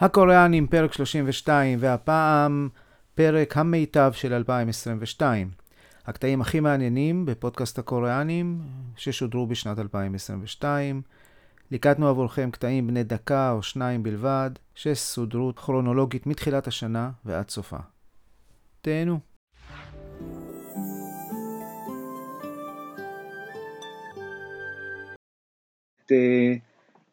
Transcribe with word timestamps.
הקוריאנים, 0.00 0.66
פרק 0.66 0.92
32, 0.92 1.78
והפעם 1.80 2.68
פרק 3.14 3.56
המיטב 3.56 4.12
של 4.14 4.32
2022. 4.32 5.50
הקטעים 6.06 6.40
הכי 6.40 6.60
מעניינים 6.60 7.26
בפודקאסט 7.26 7.78
הקוריאנים 7.78 8.60
ששודרו 8.96 9.46
בשנת 9.46 9.78
2022. 9.78 11.02
ליקטנו 11.70 12.08
עבורכם 12.08 12.50
קטעים 12.50 12.86
בני 12.86 13.04
דקה 13.04 13.50
או 13.52 13.62
שניים 13.62 14.02
בלבד, 14.02 14.50
שסודרו 14.74 15.54
כרונולוגית 15.54 16.26
מתחילת 16.26 16.66
השנה 16.66 17.10
ועד 17.24 17.50
סופה. 17.50 17.78
תהנו. 18.80 19.20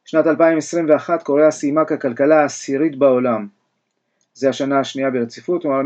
שנת 0.06 0.28
2021 0.28 1.24
קוריאה 1.24 1.52
סיימה 1.52 1.86
ככלכלה 1.86 2.42
העשירית 2.42 2.96
בעולם. 2.96 3.48
זה 4.34 4.50
השנה 4.50 4.80
השנייה 4.80 5.12
ברציפות, 5.12 5.62
כלומר 5.62 5.82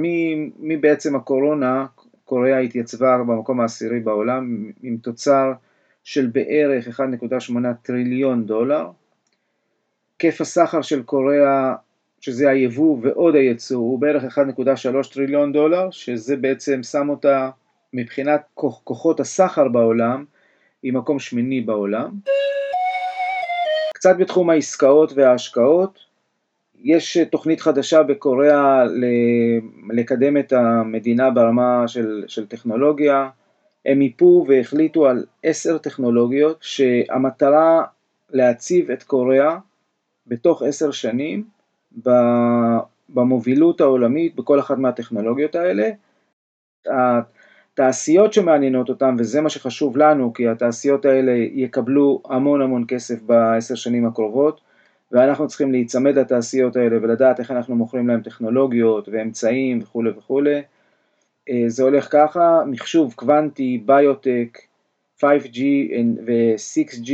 מבעצם 0.60 1.16
הקורונה 1.16 1.86
קוריאה 2.26 2.60
התייצבה 2.60 3.18
במקום 3.18 3.62
העשירי 3.62 4.00
בעולם 4.00 4.72
עם 4.84 4.98
תוצר 4.98 5.54
של 6.04 6.28
בערך 6.28 7.00
1.8 7.00 7.04
טריליון 7.82 8.46
דולר. 8.46 8.88
היקף 10.22 10.42
הסחר 10.42 10.82
של 10.82 11.04
קוריאה, 11.04 11.76
שזה 12.22 12.50
היבוא 12.50 12.98
ועוד 13.02 13.36
הייצוא, 13.36 13.78
הוא 13.78 14.00
בערך 14.00 14.38
1.3 14.38 15.14
טריליון 15.14 15.54
דולר, 15.54 15.92
שזה 15.92 16.38
בעצם 16.38 16.84
שם 16.84 17.10
אותה 17.10 17.50
מבחינת 17.94 18.42
כוחות 18.84 19.20
הסחר 19.20 19.68
בעולם, 19.68 20.26
היא 20.84 20.94
מקום 20.94 21.20
שמיני 21.20 21.62
בעולם. 21.62 22.10
קצת 24.00 24.16
בתחום 24.20 24.50
העסקאות 24.50 25.14
וההשקעות, 25.16 26.00
יש 26.76 27.18
תוכנית 27.18 27.62
חדשה 27.62 28.04
בקוריאה 28.04 28.84
לקדם 29.94 30.38
את 30.38 30.54
המדינה 30.54 31.32
ברמה 31.32 31.88
של, 31.88 32.24
של 32.28 32.48
טכנולוגיה, 32.48 33.30
הם 33.86 34.00
מיפו 34.00 34.46
והחליטו 34.48 35.08
על 35.08 35.26
עשר 35.44 35.78
טכנולוגיות 35.78 36.58
שהמטרה 36.62 37.84
להציב 38.30 38.92
את 38.92 39.04
קוריאה 39.04 39.58
בתוך 40.28 40.64
עשר 40.64 40.92
שנים 40.92 41.44
במובילות 43.10 43.82
העולמית 43.82 44.36
בכל 44.36 44.60
אחת 44.60 44.78
מהטכנולוגיות 44.78 45.56
האלה. 45.56 45.90
התעשיות 47.80 48.34
שמעניינות 48.34 48.90
אותם, 48.90 49.16
וזה 49.20 49.42
מה 49.42 49.50
שחשוב 49.50 49.98
לנו, 49.98 50.34
כי 50.34 50.48
התעשיות 50.48 51.06
האלה 51.06 51.32
יקבלו 51.32 52.22
המון 52.30 52.62
המון 52.62 52.86
כסף 52.88 53.22
בעשר 53.22 53.76
שנים 53.76 54.06
הקרובות, 54.06 54.62
ואנחנו 55.12 55.48
צריכים 55.48 55.72
להיצמד 55.72 56.18
לתעשיות 56.18 56.76
האלה 56.76 56.98
ולדעת 57.02 57.40
איך 57.40 57.52
אנחנו 57.52 57.76
מוכרים 57.76 58.08
להם 58.08 58.22
טכנולוגיות 58.22 59.10
ואמצעים 59.10 59.80
וכולי 59.82 60.10
וכולי. 60.10 60.62
אה, 61.50 61.64
זה 61.68 61.84
הולך 61.84 62.08
ככה, 62.12 62.62
מחשוב 62.68 63.14
קוונטי, 63.14 63.84
ביוטק, 63.86 64.58
5G 65.20 65.60
ו-6G, 66.26 67.12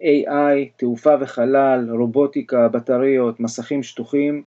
AI, 0.00 0.68
תעופה 0.76 1.14
וחלל, 1.20 1.88
רובוטיקה, 1.90 2.68
בטריות, 2.68 3.40
מסכים 3.40 3.82
שטוחים. 3.82 4.42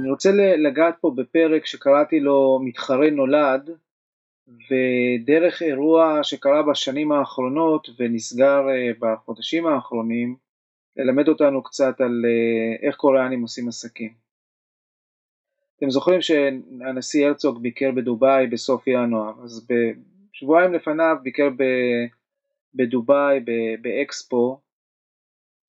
אני 0.00 0.10
רוצה 0.10 0.30
לגעת 0.56 0.94
פה 1.00 1.12
בפרק 1.16 1.66
שקראתי 1.66 2.20
לו 2.20 2.60
מתחרה 2.64 3.10
נולד, 3.10 3.70
ודרך 4.48 5.62
אירוע 5.62 6.18
שקרה 6.22 6.62
בשנים 6.62 7.12
האחרונות 7.12 7.88
ונסגר 7.98 8.68
אה, 8.68 8.90
בחודשים 9.00 9.66
האחרונים, 9.66 10.36
ללמד 10.96 11.28
אותנו 11.28 11.62
קצת 11.62 12.00
על 12.00 12.24
אה, 12.24 12.88
איך 12.88 12.96
קוריאנים 12.96 13.42
עושים 13.42 13.68
עסקים. 13.68 14.14
אתם 15.76 15.90
זוכרים 15.90 16.20
שהנשיא 16.20 17.26
הרצוג 17.26 17.62
ביקר 17.62 17.90
בדובאי 17.90 18.46
בסוף 18.46 18.86
ינואר, 18.86 19.32
אז 19.44 19.68
בשבועיים 19.68 20.72
לפניו 20.72 21.16
ביקר 21.22 21.48
בדובאי 22.74 23.40
באקספו 23.82 24.60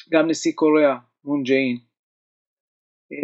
גם 0.09 0.28
נשיא 0.28 0.52
קוריאה, 0.56 0.97
מון 1.23 1.44
ג'יין, 1.44 1.78
אה, 1.78 1.87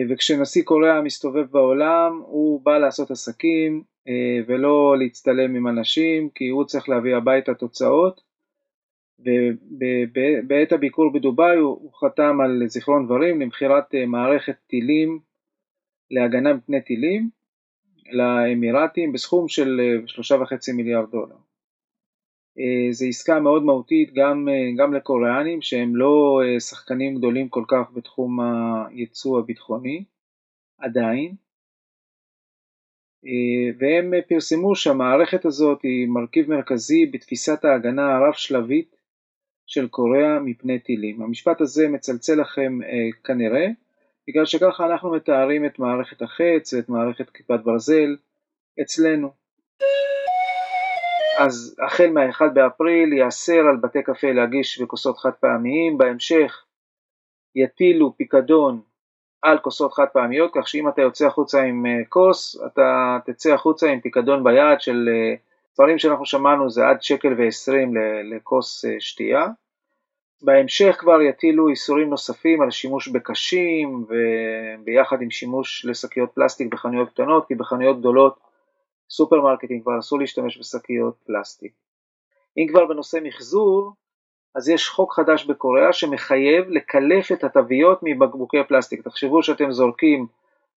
וכשנשיא 0.10 0.64
קוריאה 0.64 1.02
מסתובב 1.02 1.46
בעולם 1.52 2.22
הוא 2.26 2.62
בא 2.62 2.78
לעשות 2.78 3.12
עסקים 3.12 3.84
אה, 4.08 4.40
ולא 4.48 4.96
להצטלם 5.00 5.56
עם 5.56 5.68
אנשים 5.68 6.30
כי 6.30 6.48
הוא 6.48 6.66
צריך 6.66 6.90
להביא 6.90 7.16
הביתה 7.16 7.54
תוצאות 7.54 8.22
ובעת 9.20 10.72
הביקור 10.72 11.14
בדובאי 11.14 11.58
הוא 11.58 11.94
חתם 11.94 12.42
על 12.42 12.68
זיכרון 12.68 13.06
דברים 13.06 13.42
למכירת 13.42 13.96
אה, 13.96 14.06
מערכת 14.06 14.56
טילים 14.68 15.20
להגנה 16.12 16.54
מפני 16.54 16.82
טילים 16.82 17.30
לאמירתים 18.12 19.12
בסכום 19.12 19.48
של 19.48 20.02
שלושה 20.08 20.36
וחצי 20.36 20.72
מיליארד 20.72 21.12
דולר. 21.12 21.36
זו 22.92 23.06
עסקה 23.06 23.40
מאוד 23.40 23.64
מהותית 23.64 24.14
גם, 24.14 24.48
גם 24.78 24.94
לקוריאנים 24.94 25.62
שהם 25.62 25.96
לא 25.96 26.42
שחקנים 26.60 27.16
גדולים 27.16 27.50
כל 27.50 27.64
כך 27.68 27.92
בתחום 27.94 28.40
הייצוא 28.40 29.40
הביטחוני 29.40 30.04
עדיין 30.78 31.36
והם 33.80 34.14
פרסמו 34.28 34.76
שהמערכת 34.76 35.46
הזאת 35.46 35.82
היא 35.84 36.08
מרכיב 36.08 36.50
מרכזי 36.50 37.06
בתפיסת 37.06 37.66
ההגנה 37.66 38.16
הרב-שלבית 38.16 38.96
של 39.66 39.88
קוריאה 39.88 40.40
מפני 40.40 40.80
טילים. 40.80 41.22
המשפט 41.22 41.62
הזה 41.62 41.88
מצלצל 41.90 42.42
לכם 42.42 42.80
כנראה 43.24 43.68
בגלל 44.28 44.46
שככה 44.46 44.86
אנחנו 44.86 45.12
מתארים 45.12 45.66
את 45.66 45.80
מערכת 45.80 46.22
החץ 46.22 46.74
ואת 46.74 46.90
מערכת 46.90 47.30
כיפת 47.30 47.60
ברזל 47.64 48.16
אצלנו. 48.82 49.32
אז 51.38 51.76
החל 51.86 52.10
מה-1 52.14 52.42
באפריל 52.54 53.14
ייאסר 53.14 53.60
על 53.70 53.78
בתי 53.82 54.04
קפה 54.04 54.32
להגיש 54.32 54.82
בכוסות 54.82 55.18
חד 55.18 55.32
פעמיים, 55.40 55.98
בהמשך 55.98 56.64
יטילו 57.56 58.14
פיקדון 58.18 58.82
על 59.42 59.60
כוסות 59.60 59.94
חד 59.94 60.06
פעמיות, 60.14 60.52
כך 60.56 60.68
שאם 60.68 60.88
אתה 60.88 61.02
יוצא 61.02 61.28
החוצה 61.28 61.62
עם 61.62 61.86
אה, 61.86 62.06
כוס, 62.10 62.62
אתה 62.66 63.18
תצא 63.26 63.54
החוצה 63.54 63.90
עם 63.90 64.00
פיקדון 64.00 64.44
ביד 64.44 64.82
של 64.82 65.10
דברים 65.76 65.94
אה, 65.94 66.00
שאנחנו 66.00 66.26
שמענו 66.26 66.70
זה 66.70 66.88
עד 66.88 67.02
שקל 67.02 67.34
ועשרים 67.38 67.94
לכוס 68.24 68.86
אה, 68.86 68.96
שתייה. 69.00 69.48
בהמשך 70.42 70.96
כבר 71.00 71.22
יטילו 71.22 71.70
איסורים 71.70 72.10
נוספים 72.10 72.62
על 72.62 72.72
שימוש 72.72 73.08
בקשים 73.08 74.06
וביחד 74.08 75.22
עם 75.22 75.32
שימוש 75.32 75.86
לשקיות 75.86 76.30
פלסטיק 76.34 76.74
בחנויות 76.74 77.10
קטנות, 77.10 77.48
כי 77.48 77.56
בחנויות 77.56 78.00
גדולות 78.00 78.40
סופרמרקטים 79.10 79.82
כבר 79.82 80.00
אסור 80.00 80.20
להשתמש 80.20 80.58
בשקיות 80.58 81.16
פלסטיק. 81.26 81.74
אם 82.58 82.68
כבר 82.70 82.86
בנושא 82.86 83.18
מחזור, 83.24 83.94
אז 84.56 84.70
יש 84.70 84.90
חוק 84.90 85.14
חדש 85.14 85.46
בקוריאה 85.46 85.94
שמחייב 85.94 86.70
לקלף 86.70 87.32
את 87.32 87.44
התוויות 87.44 88.00
מבקבוקי 88.04 88.58
פלסטיק. 88.68 89.02
תחשבו 89.02 89.44
שאתם 89.44 89.72
זורקים 89.72 90.28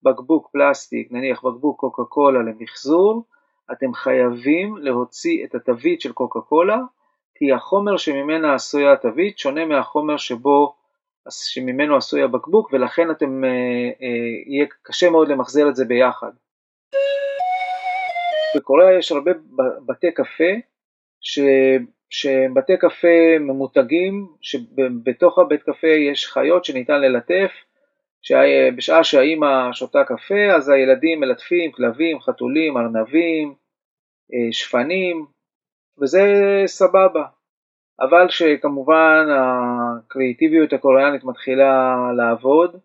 בקבוק 0.03 0.49
פלסטיק, 0.53 1.13
נניח 1.13 1.45
בקבוק 1.45 1.81
קוקה 1.81 2.05
קולה 2.05 2.43
למחזור, 2.43 3.25
אתם 3.73 3.95
חייבים 3.95 4.77
להוציא 4.77 5.45
את 5.45 5.55
התווית 5.55 6.01
של 6.01 6.13
קוקה 6.13 6.41
קולה, 6.41 6.79
כי 7.35 7.53
החומר 7.53 7.97
שממנה 7.97 8.55
עשויה 8.55 8.93
התווית 8.93 9.39
שונה 9.39 9.65
מהחומר 9.65 10.17
שבו, 10.17 10.75
שממנו 11.31 11.97
עשוי 11.97 12.23
הבקבוק, 12.23 12.71
ולכן 12.73 13.11
אתם, 13.11 13.45
אה, 13.45 13.51
אה, 14.03 14.07
יהיה 14.47 14.67
קשה 14.83 15.11
מאוד 15.11 15.29
למחזר 15.29 15.69
את 15.69 15.77
זה 15.77 15.85
ביחד. 15.85 16.31
בקוריאה 18.57 18.99
יש 18.99 19.13
הרבה 19.13 19.31
בתי 19.87 20.13
קפה 20.13 20.53
ש... 21.21 21.41
שהם 22.11 22.55
בתי 22.55 22.77
קפה 22.77 23.39
ממותגים, 23.41 24.27
שבתוך 24.41 25.39
הבית 25.39 25.63
קפה 25.63 25.87
יש 25.87 26.27
חיות 26.27 26.65
שניתן 26.65 27.01
ללטף, 27.01 27.53
שבשעה 28.23 29.05
שהאימא 29.05 29.73
שותה 29.73 30.05
קפה 30.05 30.55
אז 30.57 30.69
הילדים 30.69 31.21
מלטפים 31.21 31.73
כלבים, 31.73 32.21
חתולים, 32.21 32.77
ארנבים, 32.77 33.55
אה, 34.35 34.53
שפנים, 34.53 35.27
וזה 36.03 36.23
סבבה. 36.67 37.25
אבל 38.01 38.29
שכמובן 38.29 39.27
הקריאיטיביות 39.31 40.73
הקוריאנית 40.73 41.25
מתחילה 41.25 41.97
לעבוד, 42.17 42.77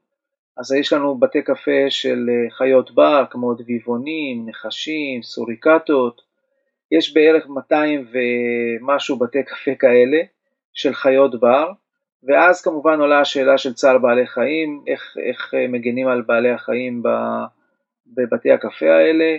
אז 0.62 0.72
יש 0.72 0.94
לנו 0.94 1.16
בתי 1.16 1.42
קפה 1.42 1.90
של 1.90 2.30
אה, 2.30 2.50
חיות 2.50 2.92
בר 2.92 3.26
כמו 3.30 3.54
דביבונים, 3.54 4.50
נחשים, 4.50 5.22
סוריקטות, 5.24 6.22
יש 6.92 7.14
בערך 7.14 7.48
200 7.48 8.06
ומשהו 8.12 9.20
בתי 9.20 9.44
קפה 9.44 9.72
כאלה 9.80 10.18
של 10.74 10.94
חיות 10.94 11.40
בר, 11.40 11.72
ואז 12.24 12.62
כמובן 12.62 13.00
עולה 13.00 13.20
השאלה 13.20 13.58
של 13.58 13.74
צער 13.74 13.98
בעלי 13.98 14.28
חיים, 14.28 14.84
איך, 14.88 15.18
איך 15.30 15.54
אה, 15.54 15.68
מגנים 15.68 16.08
על 16.08 16.22
בעלי 16.22 16.52
החיים 16.52 17.04
בבתי 18.08 18.52
הקפה 18.52 18.86
האלה, 18.86 19.38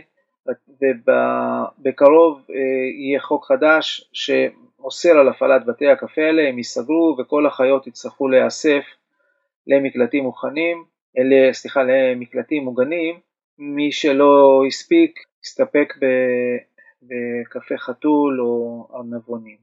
ובקרוב 0.83 2.47
יהיה 2.99 3.21
חוק 3.21 3.45
חדש 3.45 4.11
שאוסר 4.13 5.19
על 5.19 5.29
הפעלת 5.29 5.67
בתי 5.67 5.89
הקפה 5.89 6.23
האלה, 6.23 6.49
הם 6.49 6.59
ייסגרו 6.59 7.17
וכל 7.19 7.47
החיות 7.47 7.87
יצטרכו 7.87 8.29
להיאסף 8.29 8.85
למקלטים 9.67 10.25
מוכנים, 10.25 10.92
סליחה, 11.53 11.81
למקלטים 11.83 12.65
מוגנים, 12.65 13.15
מי 13.59 13.93
שלא 13.93 14.63
הספיק, 14.67 15.19
יסתפק 15.45 15.95
בקפה 17.03 17.79
חתול 17.79 18.41
או 18.41 18.89
ארנבונים. 18.95 19.57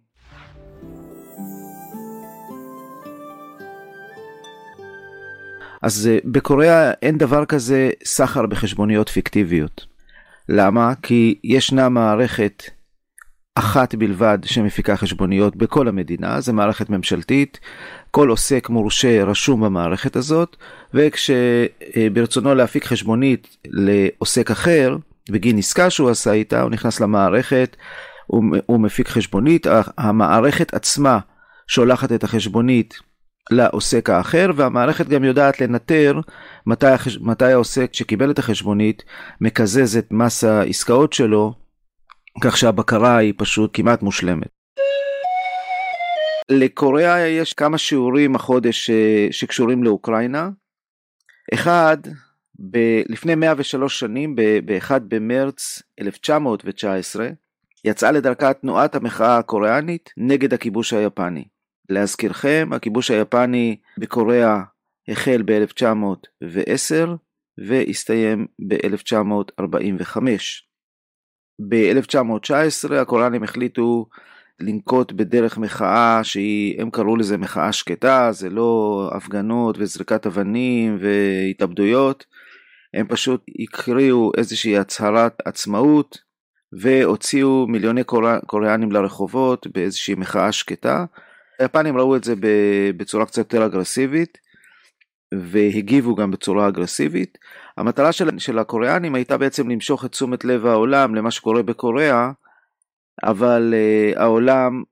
אז 5.81 6.09
אה, 6.11 6.17
בקוריאה 6.25 6.91
אין 6.91 7.17
דבר 7.17 7.45
כזה 7.45 7.89
סחר 8.03 8.45
בחשבוניות 8.45 9.09
פיקטיביות. 9.09 9.85
למה? 10.49 10.93
כי 11.01 11.39
ישנה 11.43 11.89
מערכת 11.89 12.63
אחת 13.55 13.95
בלבד 13.95 14.37
שמפיקה 14.45 14.97
חשבוניות 14.97 15.55
בכל 15.55 15.87
המדינה, 15.87 16.41
זו 16.41 16.53
מערכת 16.53 16.89
ממשלתית, 16.89 17.59
כל 18.11 18.29
עוסק 18.29 18.69
מורשה 18.69 19.23
רשום 19.23 19.61
במערכת 19.61 20.15
הזאת, 20.15 20.55
וכשברצונו 20.93 22.55
להפיק 22.55 22.85
חשבונית 22.85 23.57
לעוסק 23.65 24.51
אחר, 24.51 24.97
בגין 25.29 25.57
עסקה 25.57 25.89
שהוא 25.89 26.09
עשה 26.09 26.31
איתה, 26.31 26.61
הוא 26.61 26.71
נכנס 26.71 26.99
למערכת, 26.99 27.75
הוא, 28.27 28.43
הוא 28.65 28.79
מפיק 28.79 29.07
חשבונית, 29.07 29.67
המערכת 29.97 30.73
עצמה 30.73 31.19
שולחת 31.67 32.11
את 32.11 32.23
החשבונית 32.23 32.93
לעוסק 33.51 34.09
האחר, 34.09 34.51
והמערכת 34.55 35.07
גם 35.07 35.23
יודעת 35.23 35.61
לנטר 35.61 36.19
מתי, 36.65 36.85
מתי 37.21 37.51
העוסק 37.51 37.89
שקיבל 37.93 38.31
את 38.31 38.39
החשבונית 38.39 39.03
מקזז 39.41 39.97
את 39.97 40.11
מס 40.11 40.43
העסקאות 40.43 41.13
שלו, 41.13 41.53
כך 42.41 42.57
שהבקרה 42.57 43.17
היא 43.17 43.33
פשוט 43.37 43.71
כמעט 43.73 44.01
מושלמת. 44.01 44.58
לקוריאה 46.49 47.27
יש 47.27 47.53
כמה 47.53 47.77
שיעורים 47.77 48.35
החודש 48.35 48.89
אה, 48.89 49.27
שקשורים 49.31 49.83
לאוקראינה. 49.83 50.49
אחד, 51.53 51.97
ב- 52.71 53.01
לפני 53.09 53.35
103 53.35 53.99
שנים, 53.99 54.35
ב-1 54.35 54.99
במרץ 55.07 55.81
1919, 56.01 57.29
יצאה 57.85 58.11
לדרכה 58.11 58.53
תנועת 58.53 58.95
המחאה 58.95 59.37
הקוריאנית 59.37 60.09
נגד 60.17 60.53
הכיבוש 60.53 60.93
היפני. 60.93 61.43
להזכירכם, 61.89 62.69
הכיבוש 62.71 63.11
היפני 63.11 63.77
בקוריאה 63.97 64.63
החל 65.07 65.43
ב-1910 65.45 67.09
והסתיים 67.57 68.47
ב-1945. 68.67 70.17
ב-1919 71.69 72.93
הקוריאנים 72.93 73.43
החליטו 73.43 74.05
לנקוט 74.61 75.11
בדרך 75.11 75.57
מחאה 75.57 76.23
שהיא, 76.23 76.81
הם 76.81 76.89
קראו 76.89 77.15
לזה 77.15 77.37
מחאה 77.37 77.71
שקטה, 77.71 78.31
זה 78.31 78.49
לא 78.49 79.11
הפגנות 79.13 79.75
וזריקת 79.79 80.27
אבנים 80.27 80.97
והתאבדויות, 81.01 82.25
הם 82.93 83.07
פשוט 83.07 83.45
הקריאו 83.59 84.31
איזושהי 84.37 84.77
הצהרת 84.77 85.41
עצמאות 85.45 86.17
והוציאו 86.73 87.67
מיליוני 87.67 88.01
קוריאנים 88.47 88.91
לרחובות 88.91 89.67
באיזושהי 89.67 90.15
מחאה 90.15 90.51
שקטה. 90.51 91.05
היפנים 91.59 91.97
ראו 91.97 92.15
את 92.15 92.23
זה 92.23 92.33
בצורה 92.97 93.25
קצת 93.25 93.37
יותר 93.37 93.65
אגרסיבית 93.65 94.37
והגיבו 95.33 96.15
גם 96.15 96.31
בצורה 96.31 96.67
אגרסיבית. 96.67 97.37
המטרה 97.77 98.11
של, 98.11 98.39
של 98.39 98.59
הקוריאנים 98.59 99.15
הייתה 99.15 99.37
בעצם 99.37 99.69
למשוך 99.69 100.05
את 100.05 100.11
תשומת 100.11 100.45
לב 100.45 100.65
העולם 100.65 101.15
למה 101.15 101.31
שקורה 101.31 101.63
בקוריאה, 101.63 102.31
אבל 103.23 103.73
uh, 103.73 104.19
העולם 104.19 104.83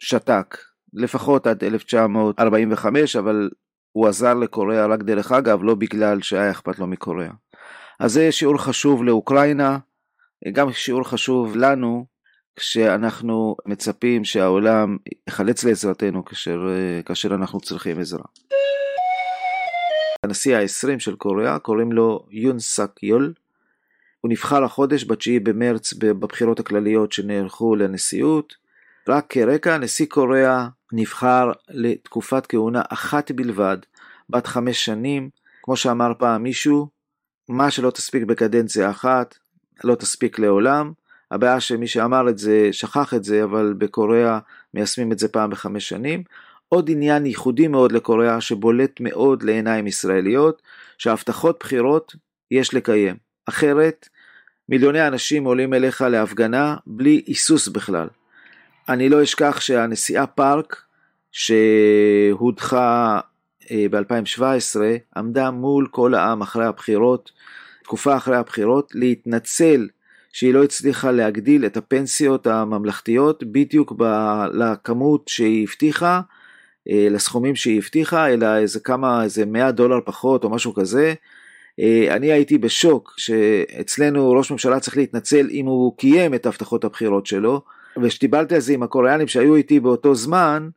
שתק, 0.00 0.56
לפחות 0.94 1.46
עד 1.46 1.64
1945, 1.64 3.16
אבל 3.16 3.50
הוא 3.92 4.06
עזר 4.06 4.34
לקוריאה 4.34 4.86
רק 4.86 5.02
דרך 5.02 5.32
אגב, 5.32 5.62
לא 5.62 5.74
בגלל 5.74 6.22
שהיה 6.22 6.50
אכפת 6.50 6.78
לו 6.78 6.86
מקוריאה. 6.86 7.32
אז 8.00 8.12
זה 8.12 8.32
שיעור 8.32 8.58
חשוב 8.58 9.04
לאוקראינה, 9.04 9.78
גם 10.52 10.72
שיעור 10.72 11.04
חשוב 11.04 11.56
לנו, 11.56 12.06
כשאנחנו 12.56 13.56
מצפים 13.66 14.24
שהעולם 14.24 14.96
יחלץ 15.28 15.64
לעזרתנו 15.64 16.24
כאשר, 16.24 16.58
אה, 16.68 17.02
כאשר 17.02 17.34
אנחנו 17.34 17.60
צריכים 17.60 18.00
עזרה. 18.00 18.24
הנשיא 20.24 20.56
ה-20 20.56 20.98
של 20.98 21.16
קוריאה, 21.16 21.58
קוראים 21.58 21.92
לו 21.92 22.26
יון 22.30 22.58
סאק 22.58 23.02
יול. 23.02 23.32
הוא 24.20 24.30
נבחר 24.30 24.64
החודש 24.64 25.04
ב-9 25.04 25.40
במרץ 25.42 25.92
בבחירות 25.92 26.60
הכלליות 26.60 27.12
שנערכו 27.12 27.76
לנשיאות. 27.76 28.54
רק 29.08 29.26
כרקע, 29.28 29.78
נשיא 29.78 30.06
קוריאה 30.06 30.68
נבחר 30.92 31.52
לתקופת 31.68 32.46
כהונה 32.46 32.82
אחת 32.88 33.30
בלבד, 33.30 33.78
בת 34.30 34.46
חמש 34.46 34.84
שנים. 34.84 35.30
כמו 35.62 35.76
שאמר 35.76 36.12
פעם 36.18 36.42
מישהו, 36.42 36.88
מה 37.48 37.70
שלא 37.70 37.90
תספיק 37.90 38.22
בקדנציה 38.22 38.90
אחת, 38.90 39.38
לא 39.84 39.94
תספיק 39.94 40.38
לעולם. 40.38 40.92
הבעיה 41.30 41.60
שמי 41.60 41.86
שאמר 41.86 42.28
את 42.28 42.38
זה 42.38 42.68
שכח 42.72 43.14
את 43.14 43.24
זה, 43.24 43.44
אבל 43.44 43.74
בקוריאה 43.78 44.38
מיישמים 44.74 45.12
את 45.12 45.18
זה 45.18 45.28
פעם 45.28 45.50
בחמש 45.50 45.88
שנים. 45.88 46.22
עוד 46.68 46.90
עניין 46.90 47.26
ייחודי 47.26 47.68
מאוד 47.68 47.92
לקוריאה 47.92 48.40
שבולט 48.40 49.00
מאוד 49.00 49.42
לעיניים 49.42 49.86
ישראליות, 49.86 50.62
שהבטחות 50.98 51.56
בחירות 51.60 52.14
יש 52.50 52.74
לקיים. 52.74 53.27
אחרת, 53.48 54.08
מיליוני 54.68 55.06
אנשים 55.06 55.44
עולים 55.44 55.74
אליך 55.74 56.02
להפגנה 56.02 56.76
בלי 56.86 57.22
היסוס 57.26 57.68
בכלל. 57.68 58.08
אני 58.88 59.08
לא 59.08 59.22
אשכח 59.22 59.60
שהנשיאה 59.60 60.26
פארק, 60.26 60.82
שהודחה 61.32 63.20
אה, 63.70 63.86
ב-2017, 63.90 64.80
עמדה 65.16 65.50
מול 65.50 65.88
כל 65.90 66.14
העם 66.14 66.42
אחרי 66.42 66.64
הבחירות, 66.64 67.30
תקופה 67.82 68.16
אחרי 68.16 68.36
הבחירות, 68.36 68.92
להתנצל 68.94 69.88
שהיא 70.32 70.54
לא 70.54 70.64
הצליחה 70.64 71.10
להגדיל 71.10 71.66
את 71.66 71.76
הפנסיות 71.76 72.46
הממלכתיות 72.46 73.44
בדיוק 73.44 73.92
ב- 73.96 74.44
לכמות 74.52 75.28
שהיא 75.28 75.66
הבטיחה, 75.68 76.20
אה, 76.90 77.06
לסכומים 77.10 77.56
שהיא 77.56 77.78
הבטיחה, 77.78 78.28
אלא 78.28 78.56
איזה 78.56 78.80
כמה, 78.80 79.24
איזה 79.24 79.46
100 79.46 79.70
דולר 79.72 79.98
פחות 80.04 80.44
או 80.44 80.50
משהו 80.50 80.74
כזה. 80.74 81.14
אה, 81.80 82.16
אני 82.16 82.32
הייתי 82.32 82.58
בשוק 82.58 83.14
שאצלנו 83.16 84.30
ראש 84.30 84.50
ממשלה 84.50 84.80
צריך 84.80 84.96
להתנצל 84.96 85.48
אם 85.50 85.66
הוא 85.66 85.96
קיים 85.96 86.34
את 86.34 86.46
הבטחות 86.46 86.84
הבחירות 86.84 87.26
שלו, 87.26 87.62
וכשדיברתי 88.02 88.54
על 88.54 88.60
זה 88.60 88.72
עם 88.72 88.82
הקוריאנים 88.82 89.28
שהיו 89.28 89.54
איתי 89.54 89.80
באותו 89.80 90.14
זמן, 90.14 90.68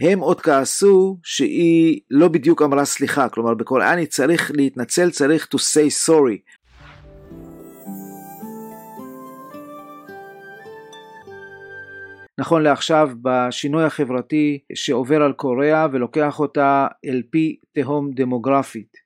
הם 0.00 0.18
עוד 0.18 0.40
כעסו 0.40 1.18
שהיא 1.22 2.00
לא 2.10 2.28
בדיוק 2.28 2.62
אמרה 2.62 2.84
סליחה, 2.84 3.28
כלומר 3.28 3.54
בקוריאנית 3.54 4.10
צריך 4.10 4.50
להתנצל, 4.54 5.10
צריך 5.10 5.48
to 5.54 5.58
say 5.58 6.08
sorry. 6.08 6.54
נכון 12.38 12.62
לעכשיו 12.62 13.10
בשינוי 13.22 13.84
החברתי 13.84 14.58
שעובר 14.74 15.22
על 15.22 15.32
קוריאה 15.32 15.86
ולוקח 15.92 16.40
אותה 16.40 16.86
אל 17.04 17.22
פי 17.30 17.56
תהום 17.72 18.10
דמוגרפית. 18.14 19.03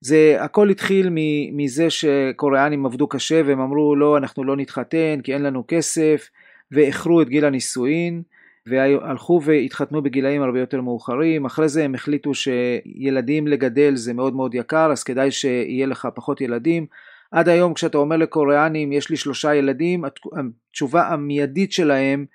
זה 0.00 0.36
הכל 0.40 0.70
התחיל 0.70 1.08
מזה 1.52 1.90
שקוריאנים 1.90 2.86
עבדו 2.86 3.08
קשה 3.08 3.42
והם 3.46 3.60
אמרו 3.60 3.96
לא 3.96 4.16
אנחנו 4.16 4.44
לא 4.44 4.56
נתחתן 4.56 5.20
כי 5.22 5.34
אין 5.34 5.42
לנו 5.42 5.64
כסף 5.68 6.30
ואיחרו 6.72 7.22
את 7.22 7.28
גיל 7.28 7.44
הנישואין 7.44 8.22
והלכו 8.66 9.40
והתחתנו 9.44 10.02
בגילאים 10.02 10.42
הרבה 10.42 10.60
יותר 10.60 10.80
מאוחרים. 10.80 11.44
אחרי 11.44 11.68
זה 11.68 11.84
הם 11.84 11.94
החליטו 11.94 12.32
שילדים 12.34 13.46
לגדל 13.46 13.96
זה 13.96 14.14
מאוד 14.14 14.34
מאוד 14.34 14.54
יקר 14.54 14.92
אז 14.92 15.02
כדאי 15.02 15.30
שיהיה 15.30 15.86
לך 15.86 16.08
פחות 16.14 16.40
ילדים. 16.40 16.86
עד 17.30 17.48
היום 17.48 17.74
כשאתה 17.74 17.98
אומר 17.98 18.16
לקוריאנים 18.16 18.92
יש 18.92 19.10
לי 19.10 19.16
שלושה 19.16 19.54
ילדים 19.54 20.04
התשובה 20.04 21.08
המיידית 21.08 21.72
שלהם 21.72 22.26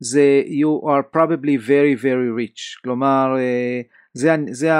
זה 0.00 0.42
you 0.46 0.86
are 0.86 1.16
probably 1.16 1.66
very 1.66 2.02
very 2.02 2.30
rich, 2.38 2.80
כלומר 2.82 3.36
אה, 3.38 3.80
זה, 4.14 4.36
זה 4.50 4.70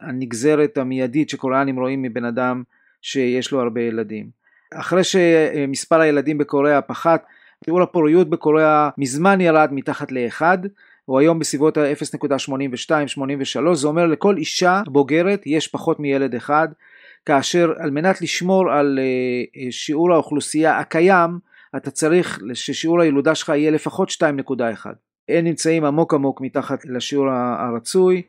הנגזרת 0.00 0.78
המיידית 0.78 1.30
שקוריאנים 1.30 1.78
רואים 1.78 2.02
מבן 2.02 2.24
אדם 2.24 2.62
שיש 3.02 3.52
לו 3.52 3.60
הרבה 3.60 3.80
ילדים. 3.80 4.40
אחרי 4.74 5.04
שמספר 5.04 6.00
הילדים 6.00 6.38
בקוריאה 6.38 6.80
פחת, 6.80 7.24
שיעור 7.64 7.82
הפוריות 7.82 8.30
בקוריאה 8.30 8.88
מזמן 8.98 9.40
ירד 9.40 9.68
מתחת 9.72 10.12
לאחד, 10.12 10.58
הוא 11.04 11.18
היום 11.18 11.38
בסביבות 11.38 11.76
ה-0.82-83, 11.76 13.74
זה 13.74 13.86
אומר 13.86 14.06
לכל 14.06 14.36
אישה 14.36 14.82
בוגרת 14.86 15.42
יש 15.46 15.68
פחות 15.68 16.00
מילד 16.00 16.34
אחד, 16.34 16.68
כאשר 17.26 17.72
על 17.78 17.90
מנת 17.90 18.20
לשמור 18.22 18.72
על 18.72 18.98
אה, 18.98 19.70
שיעור 19.70 20.12
האוכלוסייה 20.12 20.78
הקיים, 20.78 21.38
אתה 21.76 21.90
צריך 21.90 22.40
ששיעור 22.54 23.00
הילודה 23.00 23.34
שלך 23.34 23.48
יהיה 23.48 23.70
לפחות 23.70 24.10
2.1. 24.10 24.86
הם 25.28 25.44
נמצאים 25.44 25.84
עמוק 25.84 26.14
עמוק 26.14 26.40
מתחת 26.40 26.84
לשיעור 26.84 27.30
הרצוי 27.30 28.22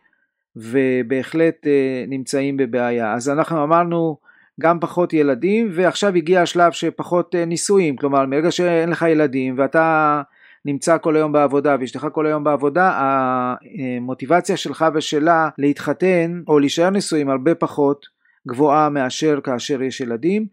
ובהחלט 0.55 1.67
אה, 1.67 2.05
נמצאים 2.07 2.57
בבעיה. 2.57 3.13
אז 3.13 3.29
אנחנו 3.29 3.63
אמרנו 3.63 4.17
גם 4.61 4.79
פחות 4.79 5.13
ילדים, 5.13 5.69
ועכשיו 5.73 6.15
הגיע 6.15 6.41
השלב 6.41 6.71
שפחות 6.71 7.35
אה, 7.35 7.45
נישואים, 7.45 7.95
כלומר 7.95 8.25
מרגע 8.25 8.51
שאין 8.51 8.89
לך 8.89 9.05
ילדים 9.09 9.55
ואתה 9.57 10.21
נמצא 10.65 10.97
כל 10.97 11.15
היום 11.15 11.31
בעבודה 11.31 11.75
ואשתך 11.79 12.07
כל 12.11 12.25
היום 12.25 12.43
בעבודה, 12.43 12.91
המוטיבציה 12.95 14.57
שלך 14.57 14.85
ושלה 14.93 15.49
להתחתן 15.57 16.41
או 16.47 16.59
להישאר 16.59 16.89
נשואים 16.89 17.29
הרבה 17.29 17.55
פחות 17.55 18.05
גבוהה 18.47 18.89
מאשר 18.89 19.39
כאשר 19.43 19.81
יש 19.81 20.01
ילדים, 20.01 20.45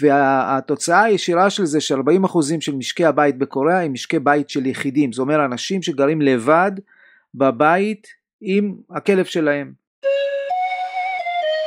והתוצאה 0.00 1.02
הישירה 1.02 1.50
של 1.50 1.64
זה 1.64 1.80
ש-40% 1.80 2.38
של 2.60 2.74
משקי 2.74 3.04
הבית 3.04 3.38
בקוריאה 3.38 3.82
הם 3.82 3.92
משקי 3.92 4.18
בית 4.18 4.50
של 4.50 4.66
יחידים, 4.66 5.12
זאת 5.12 5.22
אומרת 5.22 5.50
אנשים 5.50 5.82
שגרים 5.82 6.20
לבד 6.20 6.72
בבית 7.34 8.06
עם 8.42 8.74
הכלב 8.90 9.24
שלהם. 9.24 9.72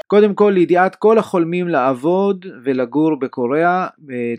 קודם 0.08 0.34
כל 0.34 0.52
לידיעת 0.56 0.96
כל 0.96 1.18
החולמים 1.18 1.68
לעבוד 1.68 2.46
ולגור 2.64 3.20
בקוריאה, 3.20 3.88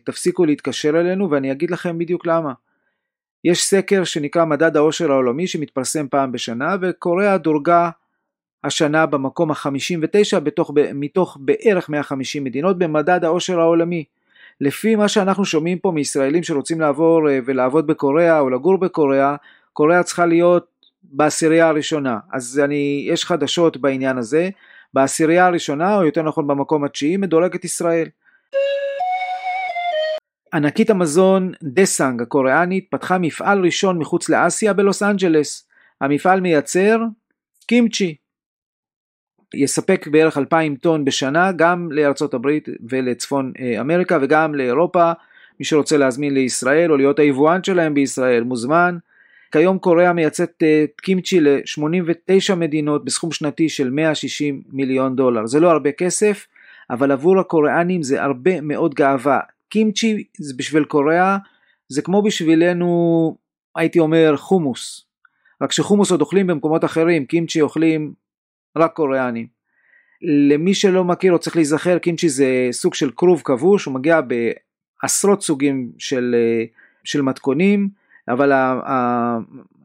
תפסיקו 0.05 0.45
להתקשר 0.45 1.01
אלינו 1.01 1.31
ואני 1.31 1.53
אגיד 1.53 1.71
לכם 1.71 1.99
בדיוק 1.99 2.27
למה. 2.27 2.53
יש 3.45 3.65
סקר 3.65 4.05
שנקרא 4.05 4.45
מדד 4.45 4.77
העושר 4.77 5.13
העולמי 5.13 5.47
שמתפרסם 5.47 6.09
פעם 6.09 6.33
בשנה 6.33 6.77
וקוריאה 6.81 7.39
דורגה 7.39 7.91
השנה 8.65 9.07
במקום 9.07 9.51
ה-59 9.51 10.41
בתוך, 10.41 10.71
מתוך 10.95 11.39
בערך 11.41 11.89
150 11.89 12.45
מדינות 12.45 12.79
במדד 12.79 13.25
העושר 13.25 13.61
העולמי. 13.61 14.05
לפי 14.61 14.97
מה 14.97 15.09
שאנחנו 15.09 15.45
שומעים 15.45 15.79
פה 15.79 15.91
מישראלים 15.91 16.43
שרוצים 16.43 16.81
לעבור 16.81 17.31
אה, 17.31 17.39
ולעבוד 17.45 17.87
בקוריאה 17.87 18.41
או 18.41 18.51
לגור 18.51 18.79
בקוריאה, 18.79 19.37
קוריאה 19.73 20.03
צריכה 20.03 20.27
להיות 20.27 20.76
בעשירייה 21.11 21.69
הראשונה. 21.69 22.19
אז 22.33 22.61
אני, 22.65 23.07
יש 23.09 23.25
חדשות 23.25 23.77
בעניין 23.77 24.19
הזה. 24.19 24.51
בעשירייה 24.95 25.47
הראשונה, 25.47 25.97
או 25.97 26.05
יותר 26.05 26.23
נכון 26.23 26.47
במקום 26.47 26.85
התשיעי, 26.85 27.17
מדורגת 27.17 27.65
ישראל. 27.65 28.09
ענקית 30.55 30.91
המזון 30.91 31.53
דסאנג 31.63 32.23
הקוריאנית 32.23 32.87
פתחה 32.91 33.19
מפעל 33.19 33.65
ראשון 33.65 33.99
מחוץ 33.99 34.29
לאסיה 34.29 34.73
בלוס 34.73 35.03
אנג'לס. 35.03 35.69
המפעל 36.01 36.41
מייצר 36.41 36.99
קימצ'י. 37.67 38.17
יספק 39.55 40.07
בערך 40.07 40.39
2,000 40.39 40.77
טון 40.77 41.05
בשנה 41.05 41.53
גם 41.53 41.93
לארצות 41.93 42.35
הברית 42.35 42.69
ולצפון 42.89 43.53
אה, 43.61 43.81
אמריקה 43.81 44.19
וגם 44.23 44.55
לאירופה. 44.55 45.13
מי 45.61 45.65
שרוצה 45.65 45.97
להזמין 45.97 46.35
לישראל 46.35 46.93
או 46.93 46.97
להיות 46.97 47.19
היבואן 47.19 47.65
שלהם 47.65 47.95
בישראל 47.95 48.43
מוזמן. 48.43 48.99
כיום 49.53 49.79
קוריאה 49.79 50.13
מייצאת 50.13 50.63
אה, 50.63 50.85
קימצ'י 51.03 51.41
ל-89 51.41 52.55
מדינות 52.55 53.05
בסכום 53.05 53.33
שנתי 53.33 53.69
של 53.69 53.91
160 53.91 54.63
מיליון 54.73 55.17
דולר. 55.17 55.47
זה 55.47 55.61
לא 55.61 55.71
הרבה 55.71 55.93
כסף, 55.93 56.47
אבל 56.91 57.13
עבור 57.13 57.41
הקוריאנים 57.41 58.03
זה 58.03 58.23
הרבה 58.23 58.61
מאוד 58.61 58.95
גאווה. 58.95 59.41
קימצ'י 59.69 60.25
זה 60.39 60.55
בשביל 60.57 60.85
קוריאה, 60.85 61.37
זה 61.89 62.03
כמו 62.03 62.23
בשבילנו, 62.23 63.37
הייתי 63.77 63.99
אומר, 63.99 64.37
חומוס. 64.37 65.07
רק 65.63 65.73
שחומוס 65.73 66.11
עוד 66.11 66.21
אוכלים 66.21 66.47
במקומות 66.47 66.85
אחרים, 66.85 67.27
קימצ'י 67.27 67.61
אוכלים 67.61 68.13
רק 68.77 68.93
קוריאנים. 68.93 69.47
למי 70.23 70.75
שלא 70.75 71.05
מכיר 71.05 71.33
או 71.33 71.39
צריך 71.39 71.57
להיזכר, 71.57 71.99
קימצ'י 71.99 72.29
זה 72.29 72.69
סוג 72.73 72.95
של 72.95 73.11
כרוב 73.17 73.43
כבוש, 73.45 73.85
הוא 73.85 73.95
מגיע 73.95 74.21
בעשרות 75.03 75.43
סוגים 75.43 75.93
של, 75.99 76.35
אה, 76.39 76.65
של 77.05 77.23
מתכונים. 77.23 77.89
אבל 78.29 78.53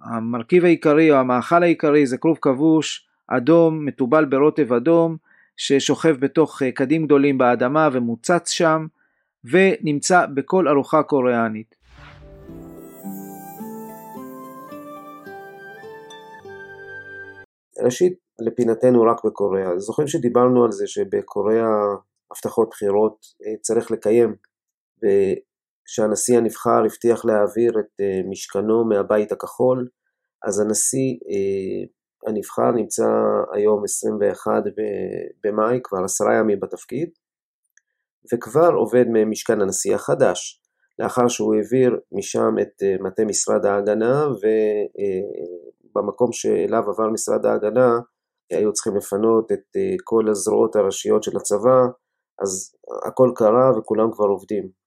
המרכיב 0.04 0.66
העיקרי 0.66 1.12
או 1.12 1.16
המאכל 1.16 1.64
העיקרי 1.64 2.06
זה 2.06 2.18
כרוב 2.18 2.38
כבוש 2.42 3.08
אדום 3.28 3.86
מתובל 3.86 4.26
ברוטב 4.26 4.74
אדום 4.74 5.18
ששוכב 5.58 6.16
בתוך 6.20 6.62
אה, 6.62 6.72
קדים 6.72 7.06
גדולים 7.06 7.38
באדמה 7.38 7.90
ומוצץ 7.94 8.50
שם 8.50 8.86
ונמצא 9.44 10.26
בכל 10.26 10.68
ארוחה 10.68 11.04
קוריאנית. 11.04 11.76
ראשית, 17.84 18.14
לפינתנו 18.40 19.04
רק 19.04 19.26
בקוריאה. 19.26 19.80
זוכרים 19.80 20.08
שדיברנו 20.08 20.66
על 20.66 20.72
זה 20.72 20.88
שבקוריאה 20.88 21.70
הבטחות 22.32 22.70
בחירות 22.70 23.26
אה, 23.46 23.54
צריך 23.62 23.92
לקיים, 23.92 24.36
שהנשיא 25.94 26.38
הנבחר 26.38 26.84
הבטיח 26.86 27.26
להעביר 27.26 27.72
את 27.80 28.02
אה, 28.02 28.22
משכנו 28.30 28.86
מהבית 28.86 29.32
הכחול, 29.32 29.88
אז 30.48 30.60
הנשיא 30.60 31.10
אה, 31.30 31.84
הנבחר 32.30 32.72
נמצא 32.72 33.08
היום 33.54 33.84
21 33.84 34.64
במאי, 35.44 35.80
כבר 35.84 36.04
עשרה 36.04 36.36
ימים 36.36 36.60
בתפקיד, 36.60 37.10
וכבר 38.34 38.74
עובד 38.74 39.06
ממשכן 39.14 39.62
הנשיא 39.62 39.96
החדש, 39.96 40.62
לאחר 41.00 41.28
שהוא 41.28 41.56
העביר 41.56 42.00
משם 42.12 42.56
את 42.62 42.84
אה, 42.84 42.96
מטה 43.00 43.26
משרד 43.26 43.66
ההגנה, 43.66 44.28
ובמקום 45.92 46.32
שאליו 46.32 46.84
עבר 46.90 47.10
משרד 47.10 47.46
ההגנה 47.46 48.00
היו 48.52 48.74
צריכים 48.74 48.96
לפנות 48.96 49.52
את 49.52 49.78
כל 50.04 50.30
הזרועות 50.30 50.76
הראשיות 50.76 51.24
של 51.24 51.38
הצבא, 51.38 51.80
אז 52.42 52.76
הכל 53.08 53.32
קרה 53.36 53.78
וכולם 53.78 54.12
כבר 54.12 54.26
עובדים. 54.26 54.81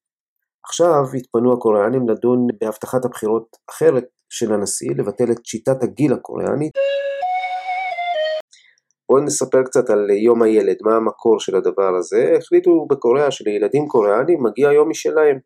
עכשיו 0.65 1.05
התפנו 1.17 1.53
הקוריאנים 1.53 2.09
לדון 2.09 2.47
בהבטחת 2.61 3.05
הבחירות 3.05 3.57
אחרת 3.71 4.05
של 4.31 4.53
הנשיא, 4.53 4.91
לבטל 4.99 5.33
את 5.33 5.47
שיטת 5.47 5.83
הגיל 5.83 6.13
הקוריאנית. 6.13 6.73
בואו 9.09 9.25
נספר 9.25 9.63
קצת 9.63 9.91
על 9.91 10.11
יום 10.11 10.43
הילד, 10.43 10.77
מה 10.83 10.97
המקור 10.97 11.41
של 11.41 11.57
הדבר 11.57 11.97
הזה. 11.99 12.35
החליטו 12.39 12.87
בקוריאה 12.91 13.31
שלילדים 13.31 13.87
קוריאנים 13.89 14.43
מגיע 14.43 14.73
יום 14.73 14.91
משלהם. 14.91 15.39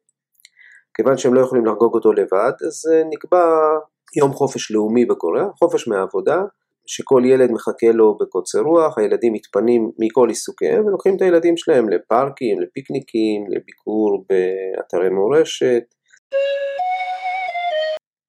כיוון 0.95 1.17
שהם 1.17 1.35
לא 1.35 1.41
יכולים 1.41 1.67
לחגוג 1.67 1.95
אותו 1.95 2.13
לבד, 2.13 2.53
אז 2.67 2.93
אה, 2.93 3.03
נקבע 3.13 3.45
יום 4.17 4.33
חופש 4.33 4.71
לאומי 4.71 5.07
בקוריאה, 5.07 5.47
חופש 5.59 5.89
מהעבודה, 5.89 6.43
שכל 6.89 7.23
ילד 7.27 7.51
מחכה 7.53 7.93
לו 7.93 8.17
בקוצר 8.21 8.61
רוח, 8.61 8.99
הילדים 8.99 9.33
מתפנים 9.33 9.91
מכל 9.99 10.29
עיסוקיהם 10.29 10.87
ולוקחים 10.87 11.17
את 11.17 11.23
הילדים 11.23 11.57
שלהם 11.57 11.89
לפארקים, 11.89 12.61
לפיקניקים, 12.61 13.45
לביקור 13.49 14.25
באתרי 14.29 15.09
מורשת. 15.09 15.85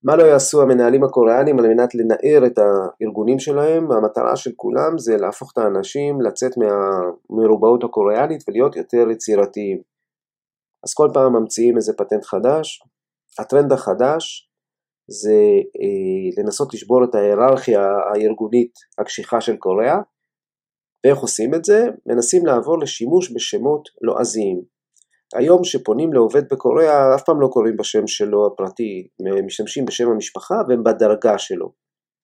מה 0.04 0.16
לא 0.16 0.24
יעשו 0.24 0.62
המנהלים 0.62 1.04
הקוריאנים 1.04 1.60
על 1.60 1.68
מנת 1.68 1.96
לנער 1.96 2.46
את 2.46 2.60
הארגונים 2.60 3.40
שלהם? 3.40 3.92
המטרה 3.92 4.36
של 4.36 4.52
כולם 4.56 4.98
זה 4.98 5.18
להפוך 5.18 5.52
את 5.54 5.58
האנשים 5.58 6.22
לצאת 6.22 6.52
מהמרובעות 6.58 7.84
הקוריאנית 7.84 8.44
ולהיות 8.48 8.76
יותר 8.76 9.10
יצירתיים. 9.12 9.82
אז 10.86 10.94
כל 10.94 11.10
פעם 11.14 11.34
ממציאים 11.34 11.76
איזה 11.76 11.94
פטנט 11.98 12.26
חדש. 12.26 12.84
הטרנד 13.40 13.72
החדש 13.72 14.49
זה 15.10 15.40
אה, 15.82 16.44
לנסות 16.44 16.74
לשבור 16.74 17.04
את 17.04 17.16
ההיררכיה 17.16 17.82
הארגונית 17.82 18.72
הקשיחה 19.00 19.42
של 19.42 19.58
קוריאה. 19.58 19.98
ואיך 21.06 21.20
עושים 21.20 21.54
את 21.54 21.66
זה? 21.66 21.86
מנסים 22.06 22.46
לעבור 22.46 22.80
לשימוש 22.80 23.32
בשמות 23.36 23.90
לועזיים. 24.02 24.62
היום 25.36 25.64
שפונים 25.64 26.14
לעובד 26.14 26.50
בקוריאה 26.52 27.16
אף 27.16 27.24
פעם 27.24 27.42
לא 27.42 27.48
קוראים 27.48 27.78
בשם 27.78 28.08
שלו 28.08 28.48
הפרטי, 28.48 29.08
משתמשים 29.46 29.86
בשם 29.86 30.10
המשפחה 30.10 30.56
והם 30.68 30.84
בדרגה 30.84 31.38
שלו. 31.38 31.72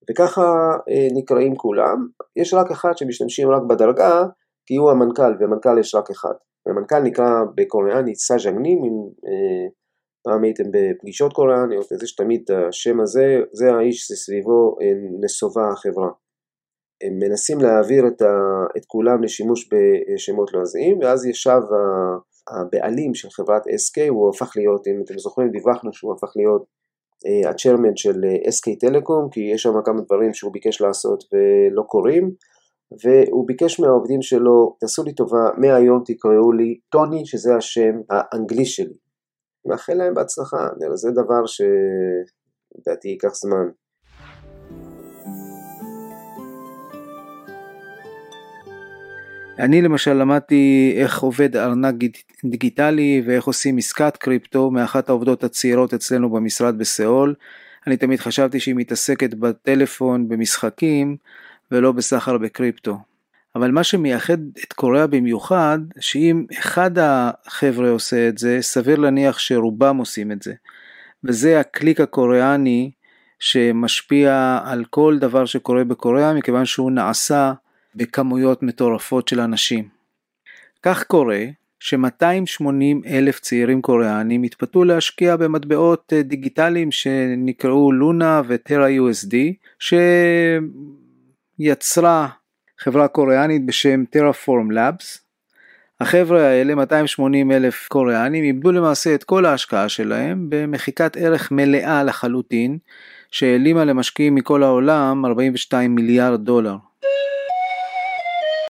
וככה 0.09 0.41
אה, 0.89 1.07
נקראים 1.17 1.55
כולם, 1.55 2.07
יש 2.35 2.53
רק 2.53 2.71
אחד 2.71 2.91
שמשתמשים 2.97 3.51
רק 3.51 3.61
בדרגה 3.69 4.23
כי 4.65 4.75
הוא 4.75 4.91
המנכ"ל, 4.91 5.33
ומנכ"ל 5.39 5.79
יש 5.79 5.95
רק 5.95 6.09
אחד. 6.09 6.33
המנכ"ל 6.69 6.99
נקרא 6.99 7.29
בקוריאנית 7.55 8.15
סאז'אגנים 8.15 8.77
עם 8.77 8.93
אה, 9.27 9.67
פעם 10.25 10.43
הייתם 10.43 10.63
בפגישות 10.71 11.33
קוריאניות, 11.33 11.85
זה 11.89 12.07
שתמיד 12.07 12.51
השם 12.51 12.99
הזה, 12.99 13.39
זה 13.51 13.73
האיש 13.73 13.99
שסביבו 13.99 14.75
נסובה 15.21 15.69
החברה. 15.73 16.09
הם 17.03 17.19
מנסים 17.19 17.59
להעביר 17.59 18.07
את, 18.07 18.21
ה, 18.21 18.33
את 18.77 18.85
כולם 18.87 19.23
לשימוש 19.23 19.69
בשמות 19.73 20.53
לועזיים, 20.53 20.99
ואז 21.01 21.25
ישב 21.25 21.59
הבעלים 22.49 23.13
של 23.13 23.29
חברת 23.29 23.61
SK, 23.67 24.09
הוא 24.09 24.29
הפך 24.29 24.53
להיות, 24.55 24.87
אם 24.87 25.01
אתם 25.05 25.17
זוכרים, 25.17 25.49
דיווחנו 25.49 25.93
שהוא 25.93 26.13
הפך 26.13 26.33
להיות 26.35 26.65
אה, 27.25 27.49
הצ'רמן 27.49 27.95
של 27.95 28.21
SK 28.47 28.79
טלקום, 28.79 29.29
כי 29.31 29.39
יש 29.39 29.61
שם 29.61 29.81
כמה 29.85 30.01
דברים 30.01 30.33
שהוא 30.33 30.53
ביקש 30.53 30.81
לעשות 30.81 31.23
ולא 31.33 31.81
קורים, 31.81 32.31
והוא 33.03 33.47
ביקש 33.47 33.79
מהעובדים 33.79 34.21
שלו, 34.21 34.75
תעשו 34.79 35.03
לי 35.03 35.13
טובה, 35.13 35.49
מהיום 35.57 36.03
תקראו 36.05 36.51
לי 36.51 36.79
טוני, 36.89 37.25
שזה 37.25 37.55
השם 37.55 37.95
האנגלי 38.09 38.65
שלי. 38.65 39.04
מאחל 39.65 39.93
להם 39.93 40.13
בהצלחה, 40.13 40.67
זה 40.93 41.11
דבר 41.11 41.45
שלדעתי 41.45 43.07
ייקח 43.07 43.33
זמן. 43.33 43.67
אני 49.59 49.81
למשל 49.81 50.13
למדתי 50.13 50.93
איך 50.97 51.19
עובד 51.19 51.55
ארנק 51.55 51.95
דיגיטלי 52.45 53.23
ואיך 53.25 53.45
עושים 53.45 53.77
עסקת 53.77 54.17
קריפטו 54.17 54.71
מאחת 54.71 55.09
העובדות 55.09 55.43
הצעירות 55.43 55.93
אצלנו 55.93 56.29
במשרד 56.29 56.77
בסיאול. 56.77 57.35
אני 57.87 57.97
תמיד 57.97 58.19
חשבתי 58.19 58.59
שהיא 58.59 58.75
מתעסקת 58.75 59.33
בטלפון 59.33 60.29
במשחקים 60.29 61.17
ולא 61.71 61.91
בסחר 61.91 62.37
בקריפטו. 62.37 62.97
אבל 63.55 63.71
מה 63.71 63.83
שמייחד 63.83 64.37
את 64.63 64.73
קוריאה 64.73 65.07
במיוחד, 65.07 65.79
שאם 65.99 66.45
אחד 66.59 66.91
החבר'ה 66.97 67.89
עושה 67.89 68.27
את 68.27 68.37
זה, 68.37 68.57
סביר 68.61 68.99
להניח 68.99 69.39
שרובם 69.39 69.97
עושים 69.97 70.31
את 70.31 70.41
זה. 70.41 70.53
וזה 71.23 71.59
הקליק 71.59 72.01
הקוריאני 72.01 72.91
שמשפיע 73.39 74.59
על 74.65 74.85
כל 74.89 75.17
דבר 75.19 75.45
שקורה 75.45 75.83
בקוריאה, 75.83 76.33
מכיוון 76.33 76.65
שהוא 76.65 76.91
נעשה 76.91 77.53
בכמויות 77.95 78.63
מטורפות 78.63 79.27
של 79.27 79.39
אנשים. 79.39 79.87
כך 80.83 81.03
קורה 81.03 81.45
ש-280 81.79 83.07
אלף 83.07 83.39
צעירים 83.39 83.81
קוריאנים 83.81 84.43
התפתו 84.43 84.83
להשקיע 84.83 85.35
במטבעות 85.35 86.13
אה, 86.15 86.21
דיגיטליים 86.21 86.91
שנקראו 86.91 87.91
לונה 87.91 88.41
וטרה 88.47 88.87
USD, 88.87 89.35
שיצרה 91.59 92.29
חברה 92.79 93.07
קוריאנית 93.07 93.65
בשם 93.65 94.03
Terraform 94.15 94.73
Labs. 94.73 95.19
החבר'ה 95.99 96.47
האלה, 96.47 96.75
280 96.75 97.51
אלף 97.51 97.87
קוריאנים, 97.87 98.43
איבדו 98.43 98.71
למעשה 98.71 99.15
את 99.15 99.23
כל 99.23 99.45
ההשקעה 99.45 99.89
שלהם 99.89 100.45
במחיקת 100.49 101.17
ערך 101.17 101.51
מלאה 101.51 102.03
לחלוטין, 102.03 102.77
שהעלימה 103.31 103.85
למשקיעים 103.85 104.35
מכל 104.35 104.63
העולם 104.63 105.25
42 105.25 105.95
מיליארד 105.95 106.45
דולר. 106.45 106.75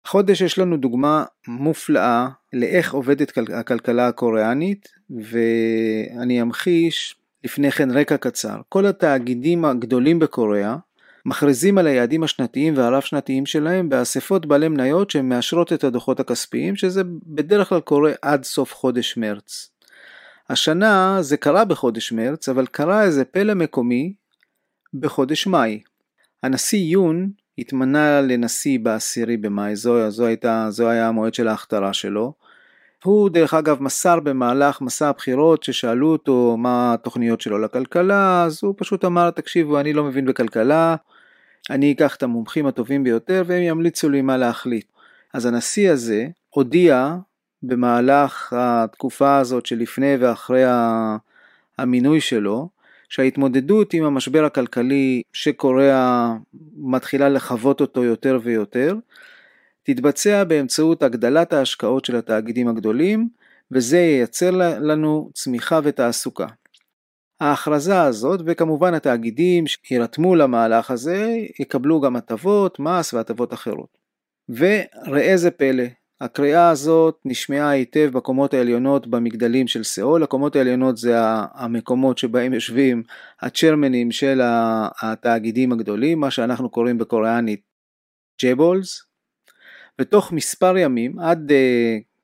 חודש 0.08 0.42
יש 0.42 0.60
לנו 0.60 0.78
דוגמה 0.78 1.26
מופלאה 1.48 2.28
לאיך 2.54 2.94
עובדת 2.94 3.38
הכלכלה 3.54 4.08
הקוריאנית 4.08 4.88
ואני 5.10 6.42
אמחיש 6.42 7.16
לפני 7.44 7.72
כן 7.72 7.92
רקע 7.92 8.18
קצר. 8.18 8.58
כל 8.70 8.86
התאגידים 8.86 9.66
הגדולים 9.66 10.20
בקוריאה 10.20 10.76
מכריזים 11.28 11.78
על 11.78 11.88
היעדים 11.88 12.24
השנתיים 12.24 12.78
והרב 12.78 13.02
שנתיים 13.02 13.46
שלהם 13.46 13.90
באספות 13.90 14.46
בעלי 14.46 14.68
מניות 14.68 15.12
שמאשרות 15.12 15.74
את 15.74 15.84
הדוחות 15.84 16.20
הכספיים 16.20 16.76
שזה 16.76 17.02
בדרך 17.26 17.70
כלל 17.70 17.80
קורה 17.80 18.12
עד 18.22 18.44
סוף 18.44 18.74
חודש 18.74 19.18
מרץ. 19.18 19.70
השנה 20.50 21.18
זה 21.22 21.38
קרה 21.38 21.66
בחודש 21.66 22.12
מרץ 22.12 22.50
אבל 22.50 22.66
קרה 22.66 23.04
איזה 23.04 23.26
פלא 23.26 23.54
מקומי 23.54 24.14
בחודש 24.94 25.48
מאי. 25.48 25.82
הנשיא 26.44 26.80
יון 26.80 27.30
התמנה 27.58 28.22
לנשיא 28.22 28.80
בעשירי 28.80 29.38
במאי, 29.38 29.76
זו, 29.76 30.12
זו, 30.12 30.26
הייתה, 30.26 30.68
זו 30.70 30.90
היה 30.90 31.08
המועד 31.08 31.34
של 31.34 31.48
ההכתרה 31.48 31.94
שלו. 31.94 32.34
הוא 33.04 33.30
דרך 33.30 33.54
אגב 33.54 33.84
מסר 33.84 34.20
במהלך 34.20 34.82
מסע 34.82 35.10
הבחירות 35.10 35.64
ששאלו 35.64 36.08
אותו 36.08 36.56
מה 36.58 36.94
התוכניות 36.94 37.42
שלו 37.42 37.60
לכלכלה, 37.60 38.44
אז 38.44 38.60
הוא 38.64 38.74
פשוט 38.78 39.06
אמר 39.06 39.32
תקשיבו 39.32 39.80
אני 39.80 39.94
לא 39.94 40.04
מבין 40.04 40.26
בכלכלה, 40.26 40.96
אני 41.70 41.92
אקח 41.92 42.16
את 42.16 42.24
המומחים 42.24 42.68
הטובים 42.68 43.04
ביותר 43.04 43.44
והם 43.46 43.62
ימליצו 43.62 44.10
לי 44.10 44.22
מה 44.22 44.38
להחליט. 44.38 44.86
אז 45.34 45.46
הנשיא 45.46 45.92
הזה 45.92 46.28
הודיע 46.50 47.16
במהלך 47.64 48.54
התקופה 48.58 49.38
הזאת 49.38 49.66
שלפני 49.66 50.16
ואחרי 50.20 50.64
המינוי 51.78 52.22
שלו, 52.22 52.70
שההתמודדות 53.10 53.94
עם 53.94 54.04
המשבר 54.04 54.46
הכלכלי 54.46 55.22
שקוריאה 55.34 56.34
מתחילה 56.78 57.30
לחוות 57.30 57.82
אותו 57.82 58.04
יותר 58.04 58.40
ויותר, 58.44 58.96
תתבצע 59.84 60.44
באמצעות 60.44 61.04
הגדלת 61.04 61.54
ההשקעות 61.54 62.06
של 62.06 62.16
התאגידים 62.16 62.68
הגדולים, 62.68 63.30
וזה 63.72 63.98
ייצר 63.98 64.52
לנו 64.80 65.30
צמיחה 65.34 65.80
ותעסוקה. 65.84 66.48
ההכרזה 67.40 68.02
הזאת, 68.02 68.42
וכמובן 68.46 68.94
התאגידים 68.94 69.68
שירתמו 69.68 70.36
למהלך 70.36 70.92
הזה, 70.92 71.38
יקבלו 71.60 72.02
גם 72.02 72.16
הטבות, 72.16 72.80
מס 72.80 73.14
והטבות 73.14 73.54
אחרות. 73.54 73.98
וראה 74.50 75.38
זה 75.38 75.52
פלא, 75.52 75.84
הקריאה 76.22 76.70
הזאת 76.70 77.20
נשמעה 77.26 77.70
היטב 77.70 78.10
בקומות 78.14 78.54
העליונות 78.54 79.08
במגדלים 79.08 79.68
של 79.68 79.84
סאול, 79.84 80.24
הקומות 80.24 80.56
העליונות 80.56 80.98
זה 80.98 81.16
המקומות 81.54 82.18
שבהם 82.18 82.54
יושבים 82.54 83.04
הצ'רמנים 83.42 84.12
של 84.12 84.42
התאגידים 85.02 85.72
הגדולים, 85.72 86.20
מה 86.20 86.32
שאנחנו 86.32 86.70
קוראים 86.70 86.98
בקוריאנית 86.98 87.62
ג'בולס, 88.44 89.04
ותוך 90.02 90.32
מספר 90.32 90.78
ימים, 90.78 91.20
עד 91.20 91.52
uh, 91.52 91.54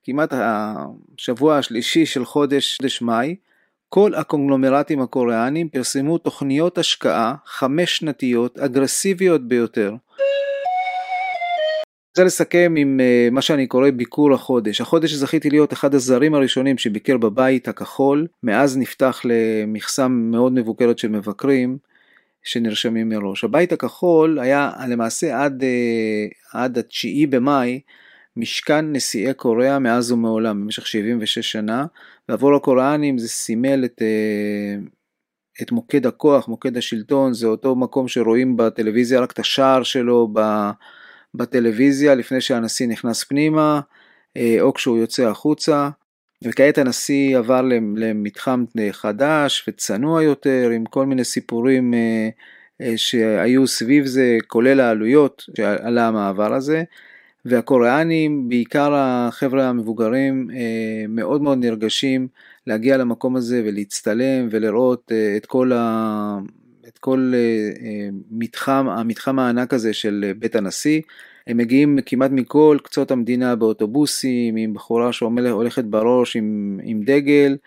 כמעט 0.03 0.33
השבוע 0.33 1.57
השלישי 1.57 2.05
של 2.05 2.25
חודש, 2.25 2.77
חודש 2.77 3.01
מאי, 3.01 3.35
כל 3.95 4.15
הקונגלומרטים 4.15 5.01
הקוריאנים 5.01 5.69
פרסמו 5.69 6.17
תוכניות 6.17 6.77
השקעה 6.77 7.35
חמש 7.45 7.97
שנתיות 7.97 8.59
אגרסיביות 8.59 9.47
ביותר. 9.47 9.95
רוצה 12.09 12.23
לסכם 12.23 12.73
עם 12.77 12.99
uh, 12.99 13.33
מה 13.33 13.41
שאני 13.41 13.67
קורא 13.67 13.89
ביקור 13.89 14.33
החודש. 14.33 14.81
החודש 14.81 15.11
זכיתי 15.13 15.49
להיות 15.49 15.73
אחד 15.73 15.95
הזרים 15.95 16.33
הראשונים 16.33 16.77
שביקר 16.77 17.17
בבית 17.17 17.67
הכחול, 17.67 18.27
מאז 18.43 18.77
נפתח 18.77 19.21
למכסה 19.23 20.07
מאוד 20.07 20.51
מבוקרת 20.51 20.99
של 20.99 21.07
מבקרים 21.07 21.77
שנרשמים 22.43 23.09
מראש. 23.09 23.43
הבית 23.43 23.71
הכחול 23.71 24.39
היה 24.39 24.71
למעשה 24.87 25.43
עד, 25.43 25.63
uh, 25.63 26.57
עד 26.57 26.77
התשיעי 26.77 27.27
במאי 27.27 27.79
משכן 28.37 28.91
נשיאי 28.91 29.33
קוריאה 29.33 29.79
מאז 29.79 30.11
ומעולם 30.11 30.61
במשך 30.61 30.87
76 30.87 31.51
שנה, 31.51 31.85
ועבור 32.29 32.55
הקוריאנים 32.55 33.17
זה 33.17 33.27
סימל 33.27 33.85
את, 33.85 34.01
uh, 34.01 35.61
את 35.61 35.71
מוקד 35.71 36.05
הכוח, 36.05 36.47
מוקד 36.47 36.77
השלטון, 36.77 37.33
זה 37.33 37.47
אותו 37.47 37.75
מקום 37.75 38.07
שרואים 38.07 38.57
בטלוויזיה 38.57 39.19
רק 39.19 39.31
את 39.31 39.39
השער 39.39 39.83
שלו. 39.83 40.33
בטלוויזיה 41.35 42.15
לפני 42.15 42.41
שהנשיא 42.41 42.87
נכנס 42.87 43.23
פנימה 43.23 43.81
אה, 44.37 44.57
או 44.61 44.73
כשהוא 44.73 44.97
יוצא 44.97 45.29
החוצה. 45.29 45.89
וכעת 46.43 46.77
הנשיא 46.77 47.37
עבר 47.37 47.61
למתחם 47.95 48.65
חדש 48.91 49.65
וצנוע 49.67 50.23
יותר 50.23 50.69
עם 50.75 50.85
כל 50.85 51.05
מיני 51.05 51.23
סיפורים 51.23 51.93
אה, 51.93 52.29
אה, 52.81 52.97
שהיו 52.97 53.67
סביב 53.67 54.05
זה 54.05 54.37
כולל 54.47 54.79
העלויות 54.79 55.43
שעלה 55.57 56.07
המעבר 56.07 56.53
הזה 56.53 56.83
והקוריאנים 57.45 58.49
בעיקר 58.49 58.93
החבר'ה 58.95 59.69
המבוגרים 59.69 60.49
מאוד 61.09 61.41
מאוד 61.41 61.57
נרגשים 61.57 62.27
להגיע 62.67 62.97
למקום 62.97 63.35
הזה 63.35 63.61
ולהצטלם 63.65 64.47
ולראות 64.51 65.11
את 65.37 65.45
כל, 65.45 65.71
ה... 65.71 66.37
את 66.87 66.97
כל 66.97 67.33
מתחם, 68.31 68.87
המתחם 68.89 69.39
הענק 69.39 69.73
הזה 69.73 69.93
של 69.93 70.31
בית 70.39 70.55
הנשיא. 70.55 71.01
הם 71.47 71.57
מגיעים 71.57 71.97
כמעט 72.05 72.31
מכל 72.31 72.77
קצות 72.83 73.11
המדינה 73.11 73.55
באוטובוסים, 73.55 74.55
עם 74.55 74.73
בחורה 74.73 75.13
שהולכת 75.13 75.83
בראש 75.83 76.35
עם, 76.35 76.79
עם 76.83 77.01
דגל. 77.03 77.57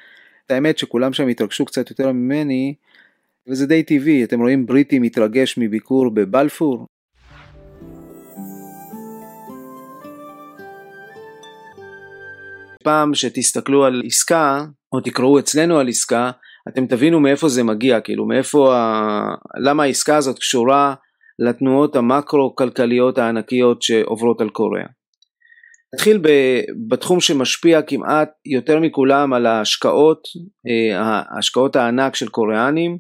האמת 0.50 0.78
שכולם 0.78 1.12
שם 1.12 1.28
התרגשו 1.28 1.64
קצת 1.64 1.90
יותר 1.90 2.12
ממני, 2.12 2.74
וזה 3.48 3.66
די 3.66 3.82
טבעי, 3.82 4.24
אתם 4.24 4.40
רואים 4.40 4.66
בריטי 4.66 4.98
מתרגש 4.98 5.58
מביקור 5.58 6.10
בבלפור? 6.10 6.86
פעם 12.86 13.14
שתסתכלו 13.14 13.84
על 13.84 14.02
עסקה, 14.06 14.64
או 14.92 15.00
תקראו 15.00 15.38
אצלנו 15.38 15.78
על 15.78 15.88
עסקה, 15.88 16.30
אתם 16.68 16.86
תבינו 16.86 17.20
מאיפה 17.20 17.48
זה 17.48 17.62
מגיע, 17.62 18.00
כאילו 18.00 18.26
מאיפה, 18.26 18.76
ה... 18.76 19.34
למה 19.64 19.82
העסקה 19.82 20.16
הזאת 20.16 20.38
קשורה 20.38 20.94
לתנועות 21.38 21.96
המקרו-כלכליות 21.96 23.18
הענקיות 23.18 23.82
שעוברות 23.82 24.40
על 24.40 24.48
קוריאה. 24.48 24.86
נתחיל 25.94 26.22
בתחום 26.88 27.20
שמשפיע 27.20 27.82
כמעט 27.82 28.28
יותר 28.46 28.80
מכולם 28.80 29.32
על 29.32 29.46
ההשקעות, 29.46 30.22
אה, 30.68 31.00
ההשקעות 31.00 31.76
הענק 31.76 32.14
של 32.14 32.28
קוריאנים, 32.28 32.98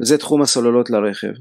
וזה 0.00 0.18
תחום 0.18 0.42
הסוללות 0.42 0.90
לרכב. 0.90 1.32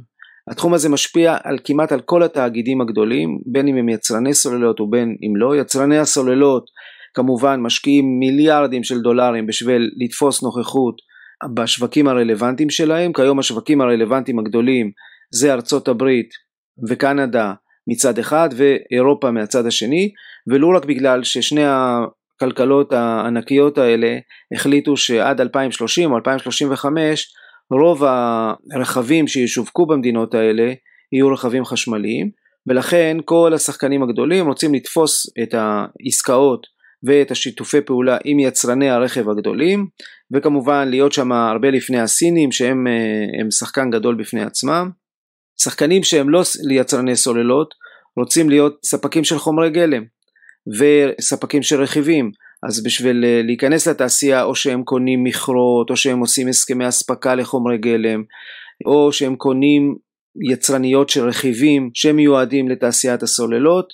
התחום 0.52 0.74
הזה 0.74 0.90
משפיע 0.90 1.38
על 1.44 1.58
כמעט 1.64 1.92
על 1.92 2.02
כל 2.02 2.24
התאגידים 2.24 2.82
הגדולים, 2.82 3.40
בין 3.46 3.68
אם 3.68 3.76
הם 3.76 3.90
יצרני 3.90 4.34
סוללות 4.34 4.80
ובין 4.82 5.16
אם 5.24 5.36
לא. 5.36 5.56
יצרני 5.56 5.98
הסוללות 5.98 6.66
כמובן 7.16 7.60
משקיעים 7.62 8.20
מיליארדים 8.20 8.84
של 8.84 9.02
דולרים 9.02 9.48
בשביל 9.48 9.92
לתפוס 9.98 10.44
נוכחות 10.44 10.96
בשווקים 11.54 12.08
הרלוונטיים 12.08 12.70
שלהם, 12.70 13.14
כיום 13.14 13.40
השווקים 13.40 13.82
הרלוונטיים 13.82 14.40
הגדולים 14.40 14.92
זה 15.34 15.54
ארצות 15.54 15.88
הברית 15.88 16.30
וקנדה 16.90 17.54
מצד 17.88 18.20
אחד 18.20 18.50
ואירופה 18.56 19.32
מהצד 19.32 19.66
השני. 19.66 20.12
ולא 20.48 20.68
רק 20.76 20.86
בגלל 20.86 21.24
ששני 21.24 21.64
הכלכלות 21.66 22.94
הענקיות 22.94 23.78
האלה 23.78 24.18
החליטו 24.54 24.98
שעד 24.98 25.42
2030 25.42 26.12
או 26.12 26.18
2035 26.18 27.28
רוב 27.72 28.04
הרכבים 28.74 29.28
שישווקו 29.28 29.86
במדינות 29.86 30.34
האלה 30.34 30.74
יהיו 31.12 31.34
רכבים 31.34 31.66
חשמליים. 31.66 32.30
ולכן 32.68 33.18
כל 33.26 33.54
השחקנים 33.54 34.04
הגדולים 34.04 34.48
רוצים 34.48 34.74
לתפוס 34.74 35.26
את 35.44 35.54
העסקאות 35.54 36.68
ואת 37.06 37.32
השיתופי 37.32 37.82
פעולה 37.82 38.18
עם 38.26 38.40
יצרני 38.40 38.90
הרכב 38.90 39.30
הגדולים 39.30 39.88
וכמובן 40.34 40.88
להיות 40.88 41.12
שם 41.12 41.32
הרבה 41.32 41.72
לפני 41.72 42.00
הסינים 42.00 42.52
שהם 42.52 42.88
שחקן 43.60 43.90
גדול 43.92 44.16
בפני 44.16 44.44
עצמם. 44.44 44.90
שחקנים 45.62 46.04
שהם 46.04 46.30
לא 46.30 46.44
יצרני 46.72 47.16
סוללות 47.16 47.74
רוצים 48.18 48.50
להיות 48.50 48.80
ספקים 48.86 49.24
של 49.24 49.38
חומרי 49.38 49.70
גלם 49.70 50.04
וספקים 50.80 51.64
של 51.64 51.82
רכיבים. 51.82 52.32
אז 52.68 52.84
בשביל 52.84 53.26
אה, 53.26 53.42
להיכנס 53.44 53.88
לתעשייה 53.88 54.44
או 54.44 54.56
שהם 54.56 54.84
קונים 54.84 55.24
מכרות 55.24 55.90
או 55.90 55.98
שהם 55.98 56.20
עושים 56.20 56.48
הסכמי 56.48 56.88
אספקה 56.88 57.36
לחומרי 57.36 57.78
גלם 57.78 58.24
או 58.86 59.12
שהם 59.12 59.36
קונים 59.36 59.96
יצרניות 60.52 61.10
של 61.10 61.28
רכיבים 61.28 61.90
שמיועדים 61.94 62.70
לתעשיית 62.70 63.24
הסוללות 63.24 63.94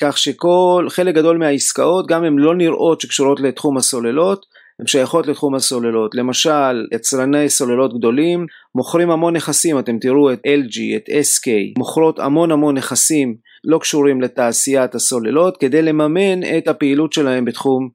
כך 0.00 0.18
שכל 0.18 0.86
חלק 0.88 1.14
גדול 1.14 1.38
מהעסקאות 1.38 2.06
גם 2.06 2.24
הן 2.24 2.38
לא 2.38 2.54
נראות 2.54 3.00
שקשורות 3.00 3.40
לתחום 3.40 3.76
הסוללות 3.76 4.46
הן 4.80 4.86
שייכות 4.86 5.26
לתחום 5.26 5.54
הסוללות 5.54 6.14
למשל 6.14 6.86
יצרני 6.92 7.48
סוללות 7.48 7.98
גדולים 7.98 8.46
מוכרים 8.74 9.10
המון 9.10 9.36
נכסים 9.36 9.78
אתם 9.78 9.98
תראו 9.98 10.32
את 10.32 10.38
LG 10.46 10.96
את 10.96 11.08
SK 11.08 11.48
מוכרות 11.78 12.18
המון 12.18 12.50
המון 12.50 12.76
נכסים 12.76 13.36
לא 13.64 13.78
קשורים 13.78 14.20
לתעשיית 14.20 14.94
הסוללות 14.94 15.56
כדי 15.56 15.82
לממן 15.82 16.42
את 16.58 16.68
הפעילות 16.68 17.12
שלהם 17.12 17.44
בתחום, 17.44 17.88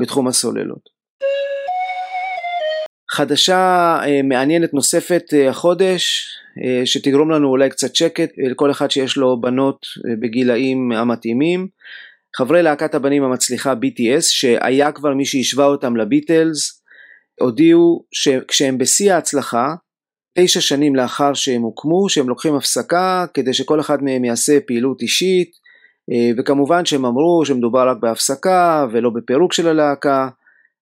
בתחום 0.00 0.28
הסוללות. 0.28 0.91
חדשה 3.12 3.98
אה, 4.04 4.22
מעניינת 4.22 4.74
נוספת 4.74 5.22
אה, 5.32 5.50
החודש 5.50 6.26
אה, 6.64 6.86
שתגרום 6.86 7.30
לנו 7.30 7.48
אולי 7.48 7.70
קצת 7.70 7.94
שקט 7.94 8.30
לכל 8.50 8.70
אחד 8.70 8.90
שיש 8.90 9.16
לו 9.16 9.40
בנות 9.40 9.86
בגילאים 10.20 10.92
המתאימים. 10.92 11.68
חברי 12.36 12.62
להקת 12.62 12.94
הבנים 12.94 13.22
המצליחה 13.22 13.72
BTS 13.72 14.22
שהיה 14.22 14.92
כבר 14.92 15.14
מי 15.14 15.24
שהשווה 15.24 15.64
אותם 15.64 15.96
לביטלס 15.96 16.82
הודיעו 17.40 18.04
שכשהם 18.12 18.78
בשיא 18.78 19.14
ההצלחה 19.14 19.74
תשע 20.38 20.60
שנים 20.60 20.96
לאחר 20.96 21.34
שהם 21.34 21.62
הוקמו 21.62 22.08
שהם 22.08 22.28
לוקחים 22.28 22.54
הפסקה 22.54 23.26
כדי 23.34 23.54
שכל 23.54 23.80
אחד 23.80 24.02
מהם 24.02 24.24
יעשה 24.24 24.58
פעילות 24.66 25.02
אישית 25.02 25.50
וכמובן 26.38 26.84
שהם 26.84 27.04
אמרו 27.04 27.44
שמדובר 27.44 27.88
רק 27.88 27.96
בהפסקה 28.00 28.86
ולא 28.92 29.10
בפירוק 29.10 29.52
של 29.52 29.68
הלהקה 29.68 30.28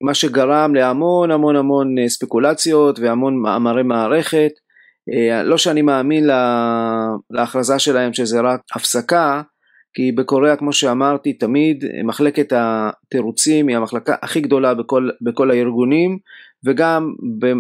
מה 0.03 0.15
שגרם 0.15 0.75
להמון 0.75 1.31
המון 1.31 1.57
המון 1.57 1.99
אה, 1.99 2.09
ספקולציות 2.09 2.99
והמון 2.99 3.37
מאמרי 3.37 3.83
מערכת. 3.83 4.51
אה, 5.13 5.43
לא 5.43 5.59
שאני 5.59 5.83
מאמין 5.83 6.27
להכרזה 7.31 7.79
שלהם 7.79 8.13
שזה 8.13 8.41
רק 8.41 8.61
הפסקה, 8.75 9.43
כי 9.95 10.13
בקוריאה 10.13 10.57
כמו 10.57 10.73
שאמרתי 10.73 11.33
תמיד 11.33 11.85
מחלקת 12.05 12.53
התירוצים 12.57 13.69
היא 13.69 13.77
המחלקה 13.77 14.15
הכי 14.23 14.41
גדולה 14.41 14.75
בכל, 14.75 15.11
בכל 15.21 15.51
הארגונים 15.51 16.19
וגם 16.67 17.15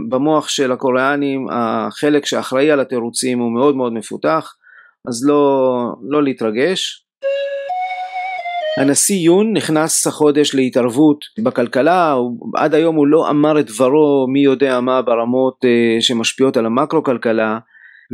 במוח 0.09 0.48
של 0.48 0.72
הקוריאנים 0.72 1.46
החלק 1.50 2.26
שאחראי 2.26 2.70
על 2.70 2.81
התירוצים 2.81 3.38
הוא 3.38 3.53
מאוד 3.53 3.76
מאוד 3.76 3.92
מפותח 3.92 4.55
אז 5.09 5.26
לא, 5.26 5.94
לא 6.09 6.22
להתרגש. 6.22 7.07
הנשיא 8.78 9.16
יון 9.16 9.56
נכנס 9.56 10.06
החודש 10.06 10.54
להתערבות 10.54 11.18
בכלכלה, 11.44 12.14
עד 12.56 12.74
היום 12.74 12.96
הוא 12.96 13.06
לא 13.06 13.30
אמר 13.30 13.61
את 13.61 13.66
דברו 13.66 14.26
מי 14.33 14.40
יודע 14.40 14.80
מה 14.80 15.02
ברמות 15.02 15.64
uh, 15.64 16.02
שמשפיעות 16.02 16.56
על 16.56 16.66
המקרו 16.66 17.02
כלכלה, 17.02 17.59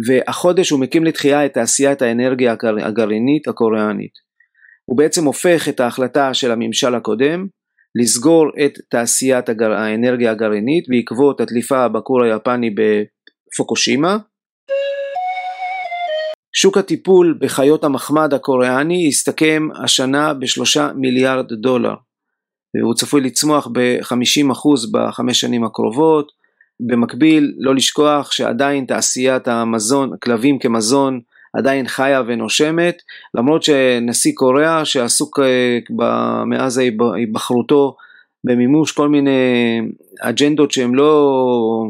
והחודש 0.09 0.71
הוא 0.71 0.81
מקים 0.81 1.05
לתחייה 1.05 1.47
את 1.47 1.55
תעשיית 1.55 2.03
האנרגיה 2.03 2.55
הגרעינית 2.83 3.49
הקוריאנית. 3.49 4.13
הוא 4.85 4.99
בעצם 4.99 5.25
הופך 5.25 5.69
את 5.69 5.81
ההחלטה 5.81 6.35
של 6.35 6.51
הממשל 6.51 6.95
הקודם 6.95 7.47
לסגור 8.01 8.47
את 8.65 8.73
תעשיית 8.91 9.49
הגר... 9.49 9.73
האנרגיה 9.73 10.31
הגרעינית 10.31 10.85
בעקבות 10.89 11.41
הדליפה 11.41 11.89
בכור 11.89 12.25
היפני 12.25 12.71
בפוקושימה 12.71 14.19
שוק 16.59 16.79
הטיפול 16.79 17.39
בחיות 17.41 17.85
המחמד 17.85 18.35
הקוריאני 18.35 19.09
הסתכם 19.09 19.69
השנה 19.83 20.35
בשלושה 20.35 20.91
מיליארד 20.95 21.53
דולר 21.53 21.95
והוא 22.75 22.95
צפוי 22.95 23.21
לצמוח 23.21 23.69
ב-50% 23.73 24.91
בחמש 24.93 25.41
שנים 25.41 25.65
הקרובות. 25.65 26.33
במקביל 26.81 27.55
לא 27.59 27.75
לשכוח 27.75 28.33
שעדיין 28.33 28.85
תעשיית 28.85 29.49
המזון, 29.49 30.11
כלבים 30.23 30.59
כמזון 30.59 31.21
עדיין 31.59 31.89
חיה 31.89 32.23
ונושמת 32.27 33.03
למרות 33.35 33.63
שנשיא 33.63 34.33
קוריאה 34.35 34.85
שעסוק 34.85 35.41
אה, 35.41 36.45
מאז 36.45 36.79
היבחרותו 36.79 37.97
במימוש 38.45 38.93
כל 38.93 39.09
מיני 39.09 39.81
אג'נדות 40.21 40.71
שהן 40.71 40.95
לא 40.95 41.85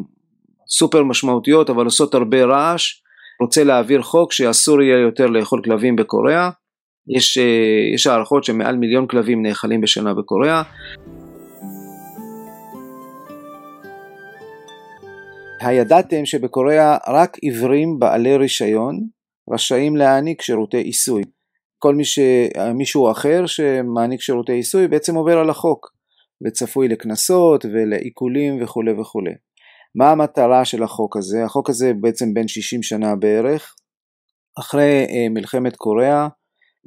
סופר 0.68 1.02
משמעותיות 1.02 1.70
אבל 1.70 1.85
עושות 1.85 2.14
הרבה 2.14 2.44
רעש 2.44 3.06
רוצה 3.40 3.64
להעביר 3.64 4.03
חוק 4.03 4.33
שאסור 4.33 4.83
יהיה 4.83 4.99
יותר 4.99 5.27
לאכול 5.27 5.62
כלבים 5.64 5.96
בקוריאה. 5.96 6.51
יש, 7.16 7.38
אה, 7.38 7.94
יש 7.94 8.07
הערכות 8.07 8.44
שמעל 8.44 8.77
מיליון 8.77 9.07
כלבים 9.07 9.46
נאכלים 9.46 9.81
בשנה 9.81 10.14
בקוריאה. 10.14 10.62
הידעתם 15.61 16.25
שבקוריאה 16.25 16.96
רק 17.09 17.38
עיוורים 17.38 17.99
בעלי 17.99 18.37
רישיון 18.37 19.01
רשאים 19.53 19.96
להעניק 19.96 20.42
שירותי 20.42 20.77
עיסוי. 20.77 21.22
כל 21.79 21.94
מי 21.94 22.05
ש... 22.05 22.18
מישהו 22.75 23.11
אחר 23.11 23.46
שמעניק 23.46 24.20
שירותי 24.20 24.53
עיסוי 24.53 24.88
בעצם 24.88 25.14
עובר 25.14 25.38
על 25.38 25.51
החוק 25.51 25.90
וצפוי 26.46 26.88
לקנסות 26.88 27.64
ולעיקולים 27.64 28.62
וכולי 28.62 28.92
וכולי. 28.92 29.31
מה 29.96 30.11
המטרה 30.11 30.64
של 30.64 30.82
החוק 30.82 31.16
הזה? 31.16 31.44
החוק 31.44 31.70
הזה 31.70 31.92
בעצם 32.00 32.35
בין 32.35 32.48
60 32.48 32.82
שנה 32.82 33.16
בערך. 33.16 33.74
אחרי 34.59 35.06
אה, 35.09 35.28
מלחמת 35.30 35.76
קוריאה 35.76 36.28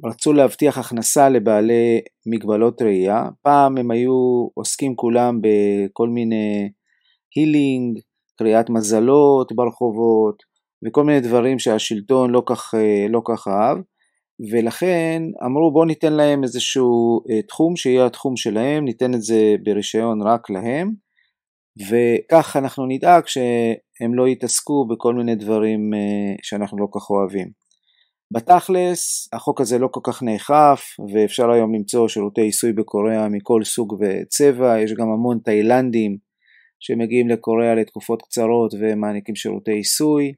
רצו 0.04 0.32
להבטיח 0.32 0.78
הכנסה 0.78 1.28
לבעלי 1.28 2.00
מגבלות 2.26 2.82
ראייה. 2.82 3.28
פעם 3.42 3.78
הם 3.78 3.90
היו 3.90 4.48
עוסקים 4.54 4.96
כולם 4.96 5.40
בכל 5.40 6.08
מיני 6.08 6.70
הילינג, 7.36 7.98
קריאת 8.38 8.70
מזלות 8.70 9.52
ברחובות 9.52 10.42
וכל 10.86 11.04
מיני 11.04 11.20
דברים 11.20 11.58
שהשלטון 11.58 12.30
לא 12.30 12.42
כך, 12.46 12.74
אה, 12.74 13.06
לא 13.08 13.22
כך 13.24 13.48
אהב. 13.48 13.78
ולכן 14.52 15.22
אמרו 15.46 15.72
בואו 15.72 15.84
ניתן 15.84 16.12
להם 16.12 16.42
איזשהו 16.42 17.20
אה, 17.30 17.42
תחום 17.42 17.76
שיהיה 17.76 18.06
התחום 18.06 18.36
שלהם, 18.36 18.84
ניתן 18.84 19.14
את 19.14 19.22
זה 19.22 19.54
ברישיון 19.62 20.22
רק 20.22 20.50
להם. 20.50 21.09
וכך 21.88 22.56
אנחנו 22.56 22.86
נדאג 22.86 23.26
שהם 23.26 24.14
לא 24.14 24.28
יתעסקו 24.28 24.86
בכל 24.86 25.14
מיני 25.14 25.34
דברים 25.34 25.94
אה, 25.94 26.34
שאנחנו 26.42 26.78
לא 26.78 26.86
כך 26.94 27.10
אוהבים. 27.10 27.50
בתכלס 28.32 29.28
החוק 29.32 29.60
הזה 29.60 29.78
לא 29.78 29.88
כל 29.90 30.00
כך 30.04 30.22
נאכף 30.22 30.82
ואפשר 31.14 31.50
היום 31.50 31.74
למצוא 31.74 32.08
שירותי 32.08 32.40
עיסוי 32.40 32.72
בקוריאה 32.72 33.28
מכל 33.28 33.64
סוג 33.64 33.96
וצבע, 34.00 34.80
יש 34.80 34.92
גם 34.92 35.08
המון 35.08 35.38
תאילנדים 35.44 36.16
שמגיעים 36.80 37.28
לקוריאה 37.28 37.74
לתקופות 37.74 38.22
קצרות 38.22 38.74
ומעניקים 38.80 39.34
שירותי 39.34 39.72
עיסוי, 39.72 40.32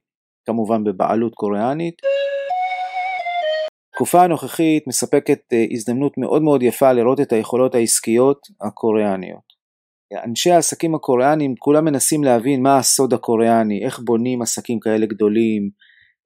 כמובן 0.46 0.85
בבעלות 0.85 1.35
קוריאנית. 1.35 1.94
התקופה 3.90 4.22
הנוכחית 4.22 4.87
מספקת 4.87 5.40
אה, 5.52 5.64
הזדמנות 5.70 6.12
מאוד 6.18 6.42
מאוד 6.42 6.62
יפה 6.62 6.92
לראות 6.92 7.20
את 7.20 7.33
היכולות 7.33 7.74
העסקיות 7.74 8.38
הקוריאניות. 8.61 9.51
אנשי 10.25 10.51
העסקים 10.51 10.94
הקוריאנים 10.94 11.55
כולם 11.59 11.85
מנסים 11.85 12.25
להבין 12.25 12.62
מה 12.62 12.79
הסוד 12.79 13.12
הקוריאני, 13.14 13.85
איך 13.85 13.98
בונים 13.98 14.42
עסקים 14.42 14.81
כאלה 14.81 15.07
גדולים, 15.07 15.70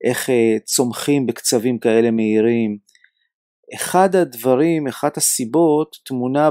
איך 0.04 0.28
uh, 0.28 0.32
צומחים 0.64 1.26
בקצבים 1.26 1.78
כאלה 1.78 2.10
מהירים. 2.10 2.78
אחד 3.74 4.16
הדברים, 4.16 4.86
אחת 4.86 5.16
הסיבות 5.16 5.96
טמונה 6.04 6.50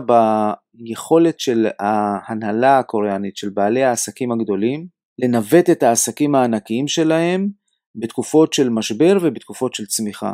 ביכולת 0.73 1.39
של 1.39 1.67
ההנהלה 1.79 2.79
הקוריאנית, 2.79 3.37
של 3.37 3.49
בעלי 3.49 3.83
העסקים 3.83 4.31
הגדולים, 4.31 4.87
לנווט 5.19 5.69
את 5.69 5.83
העסקים 5.83 6.35
הענקיים 6.35 6.87
שלהם 6.87 7.49
בתקופות 7.95 8.53
של 8.53 8.69
משבר 8.69 9.17
ובתקופות 9.21 9.75
של 9.75 9.85
צמיחה. 9.85 10.33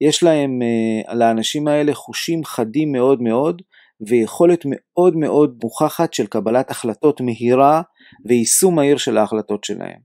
יש 0.00 0.22
להם, 0.22 0.60
uh, 0.62 1.14
לאנשים 1.14 1.68
האלה 1.68 1.94
חושים 1.94 2.44
חדים 2.44 2.92
מאוד 2.92 3.22
מאוד, 3.22 3.62
ויכולת 4.08 4.62
מאוד 4.64 5.16
מאוד 5.16 5.58
מוכחת 5.62 6.14
של 6.14 6.26
קבלת 6.26 6.70
החלטות 6.70 7.20
מהירה 7.20 7.82
ויישום 8.24 8.74
מהיר 8.74 8.96
של 8.96 9.18
ההחלטות 9.18 9.64
שלהם. 9.64 9.98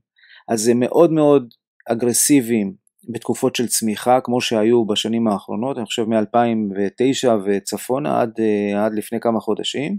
אז 0.48 0.60
זה 0.60 0.74
מאוד 0.74 1.12
מאוד 1.12 1.54
אגרסיביים 1.88 2.74
בתקופות 3.08 3.56
של 3.56 3.66
צמיחה 3.66 4.20
כמו 4.20 4.40
שהיו 4.40 4.86
בשנים 4.86 5.28
האחרונות, 5.28 5.76
אני 5.76 5.86
חושב 5.86 6.04
מ-2009 6.04 7.28
וצפונה 7.44 8.20
עד, 8.20 8.32
אה, 8.40 8.84
עד 8.84 8.94
לפני 8.94 9.20
כמה 9.20 9.40
חודשים, 9.40 9.98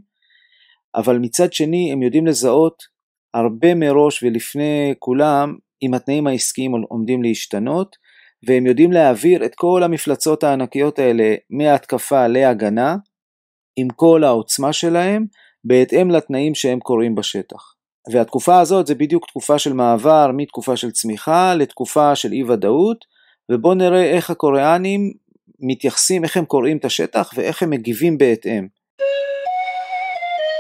אבל 0.96 1.18
מצד 1.18 1.54
שני 1.54 1.92
הם 1.92 2.04
יודעים 2.04 2.28
לזהות 2.28 2.84
הרבה 3.34 3.76
מראש 3.76 4.24
ולפני 4.24 4.94
כולם 5.00 5.56
אם 5.82 5.94
התנאים 5.94 6.28
העסקיים 6.28 6.72
עומדים 6.90 7.24
להשתנות 7.24 7.96
והם 8.48 8.66
יודעים 8.66 8.92
להעביר 8.92 9.46
את 9.46 9.56
כל 9.56 9.84
המפלצות 9.84 10.44
הענקיות 10.44 11.00
האלה 11.00 11.36
מהתקפה 11.50 12.28
להגנה 12.28 12.96
עם 13.76 13.88
כל 13.96 14.24
העוצמה 14.24 14.74
שלהם 14.74 15.26
בהתאם 15.64 16.12
לתנאים 16.12 16.56
שהם 16.56 16.80
קורים 16.80 17.16
בשטח. 17.16 17.74
והתקופה 18.12 18.60
הזאת 18.60 18.88
זה 18.88 18.96
בדיוק 18.96 19.28
תקופה 19.28 19.60
של 19.60 19.74
מעבר 19.74 20.32
מתקופה 20.34 20.78
של 20.78 20.92
צמיחה 20.92 21.56
לתקופה 21.56 22.16
של 22.16 22.32
אי 22.32 22.44
ודאות 22.44 23.06
ובואו 23.52 23.74
נראה 23.74 24.04
איך 24.04 24.30
הקוריאנים 24.30 25.14
מתייחסים, 25.60 26.24
איך 26.24 26.38
הם 26.38 26.46
קוראים 26.46 26.78
את 26.78 26.86
השטח 26.86 27.34
ואיך 27.36 27.64
הם 27.64 27.70
מגיבים 27.70 28.18
בהתאם. 28.18 28.68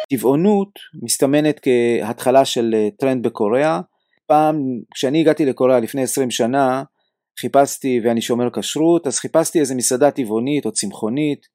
טבעונות 0.09 0.69
מסתמנת 1.03 1.59
כהתחלה 1.59 2.45
של 2.45 2.75
אה, 2.77 2.87
טרנד 2.99 3.27
בקוריאה. 3.27 3.81
פעם, 4.27 4.55
כשאני 4.93 5.19
הגעתי 5.19 5.45
לקוריאה 5.45 5.79
לפני 5.79 6.01
20 6.01 6.31
שנה, 6.31 6.83
חיפשתי, 7.39 7.99
ואני 8.03 8.21
שומר 8.21 8.49
כשרות, 8.49 9.07
אז 9.07 9.19
חיפשתי 9.19 9.59
איזה 9.59 9.75
מסעדה 9.75 10.11
טבעונית 10.11 10.65
או 10.65 10.71
צמחונית. 10.71 11.47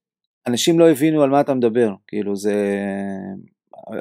אנשים 0.49 0.79
לא 0.79 0.91
הבינו 0.91 1.23
על 1.23 1.31
מה 1.31 1.41
אתה 1.41 1.55
מדבר, 1.55 1.93
כאילו 2.07 2.37
זה... 2.37 2.55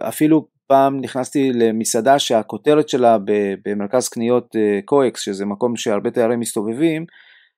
אפילו 0.08 0.48
פעם 0.68 1.02
נכנסתי 1.02 1.52
למסעדה 1.54 2.20
שהכותרת 2.20 2.90
שלה 2.90 3.18
במרכז 3.66 4.10
קניות 4.10 4.56
קואקס, 4.86 5.22
שזה 5.22 5.46
מקום 5.46 5.76
שהרבה 5.76 6.12
תיירים 6.12 6.40
מסתובבים, 6.40 7.06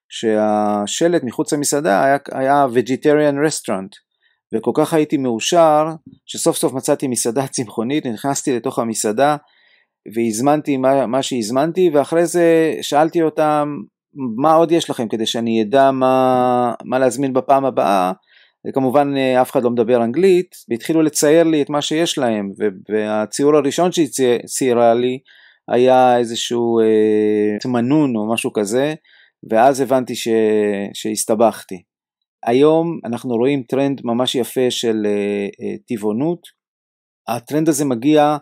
שהשלט 0.09 1.23
מחוץ 1.23 1.53
למסעדה 1.53 2.03
היה, 2.03 2.17
היה 2.31 2.65
vegetarian 2.65 3.35
restaurant 3.47 4.09
וכל 4.55 4.71
כך 4.73 4.93
הייתי 4.93 5.17
מאושר 5.17 5.85
שסוף 6.25 6.57
סוף 6.57 6.73
מצאתי 6.73 7.07
מסעדה 7.07 7.47
צמחונית, 7.55 8.05
נכנסתי 8.05 8.55
לתוך 8.55 8.79
המסעדה 8.79 9.37
והזמנתי 10.15 10.77
מה, 10.77 11.05
מה 11.05 11.21
שהזמנתי 11.21 11.89
ואחרי 11.93 12.25
זה 12.25 12.77
שאלתי 12.81 13.21
אותם 13.21 13.77
מה 14.13 14.53
עוד 14.53 14.71
יש 14.71 14.89
לכם 14.89 15.07
כדי 15.07 15.25
שאני 15.25 15.61
אדע 15.61 15.91
מה, 15.91 16.73
מה 16.83 16.99
להזמין 16.99 17.33
בפעם 17.33 17.65
הבאה 17.65 18.11
וכמובן 18.67 19.17
אה, 19.17 19.41
אף 19.41 19.51
אחד 19.51 19.63
לא 19.63 19.69
מדבר 19.69 20.03
אנגלית 20.03 20.55
והתחילו 20.69 21.01
לצייר 21.01 21.43
לי 21.43 21.61
את 21.61 21.69
מה 21.69 21.81
שיש 21.81 22.17
להם 22.17 22.51
והציור 22.89 23.55
הראשון 23.55 23.91
שהיא 23.91 24.07
ציירה 24.45 24.93
לי 24.93 25.19
היה 25.71 26.17
איזשהו 26.17 26.79
אה, 26.79 27.59
תמנון 27.59 28.15
או 28.15 28.33
משהו 28.33 28.53
כזה 28.53 28.93
ואז 29.49 29.81
הבנתי 29.81 30.15
ש... 30.15 30.27
שהסתבכתי. 30.93 31.83
היום 32.45 32.99
אנחנו 33.05 33.35
רואים 33.35 33.63
טרנד 33.63 34.01
ממש 34.03 34.35
יפה 34.35 34.71
של 34.71 35.05
אה, 35.05 35.51
אה, 35.51 35.81
טבעונות. 35.87 36.39
הטרנד 37.27 37.69
הזה 37.69 37.85
מגיע 37.85 38.37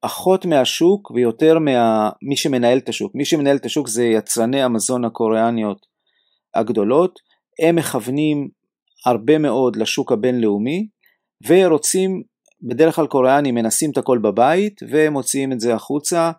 פחות 0.00 0.46
מהשוק 0.46 1.10
ויותר 1.10 1.58
ממי 1.58 2.36
שמנהל 2.36 2.78
את 2.78 2.88
השוק. 2.88 3.12
מי 3.14 3.24
שמנהל 3.24 3.56
את 3.56 3.64
השוק 3.64 3.88
זה 3.88 4.04
יצרני 4.04 4.62
המזון 4.62 5.04
הקוריאניות 5.04 5.86
הגדולות. 6.54 7.18
הם 7.66 7.76
מכוונים 7.76 8.48
הרבה 9.06 9.38
מאוד 9.38 9.76
לשוק 9.76 10.12
הבינלאומי 10.12 10.88
ורוצים, 11.46 12.22
בדרך 12.62 12.96
כלל 12.96 13.06
קוריאנים 13.06 13.54
מנסים 13.54 13.90
את 13.90 13.98
הכל 13.98 14.18
בבית 14.18 14.80
ומוציאים 14.90 15.52
את 15.52 15.60
זה 15.60 15.74
החוצה. 15.74 16.30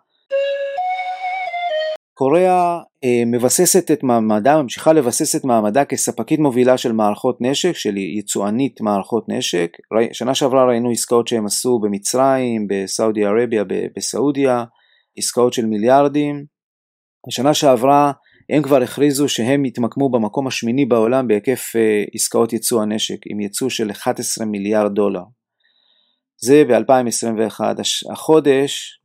קוריאה 2.14 2.78
אה, 3.04 3.22
מבססת 3.26 3.90
את 3.90 4.02
מעמדה, 4.02 4.62
ממשיכה 4.62 4.92
לבסס 4.92 5.36
את 5.36 5.44
מעמדה 5.44 5.84
כספקית 5.84 6.40
מובילה 6.40 6.78
של 6.78 6.92
מערכות 6.92 7.36
נשק, 7.40 7.72
של 7.76 7.96
יצואנית 7.96 8.80
מערכות 8.80 9.24
נשק. 9.28 9.76
שנה 10.12 10.34
שעברה 10.34 10.64
ראינו 10.64 10.90
עסקאות 10.90 11.28
שהם 11.28 11.46
עשו 11.46 11.78
במצרים, 11.78 12.66
בסעודיה 12.68 13.28
ערביה, 13.28 13.64
בסעודיה, 13.96 14.64
עסקאות 15.16 15.52
של 15.52 15.66
מיליארדים. 15.66 16.44
בשנה 17.28 17.54
שעברה 17.54 18.12
הם 18.50 18.62
כבר 18.62 18.82
הכריזו 18.82 19.28
שהם 19.28 19.64
יתמקמו 19.64 20.10
במקום 20.10 20.46
השמיני 20.46 20.86
בעולם 20.86 21.28
בהיקף 21.28 21.72
אה, 21.76 22.04
עסקאות 22.14 22.52
ייצוא 22.52 22.82
הנשק, 22.82 23.18
עם 23.26 23.40
ייצוא 23.40 23.68
של 23.68 23.90
11 23.90 24.46
מיליארד 24.46 24.94
דולר. 24.94 25.22
זה 26.42 26.64
ב-2021. 26.68 27.60
החודש 28.12 29.00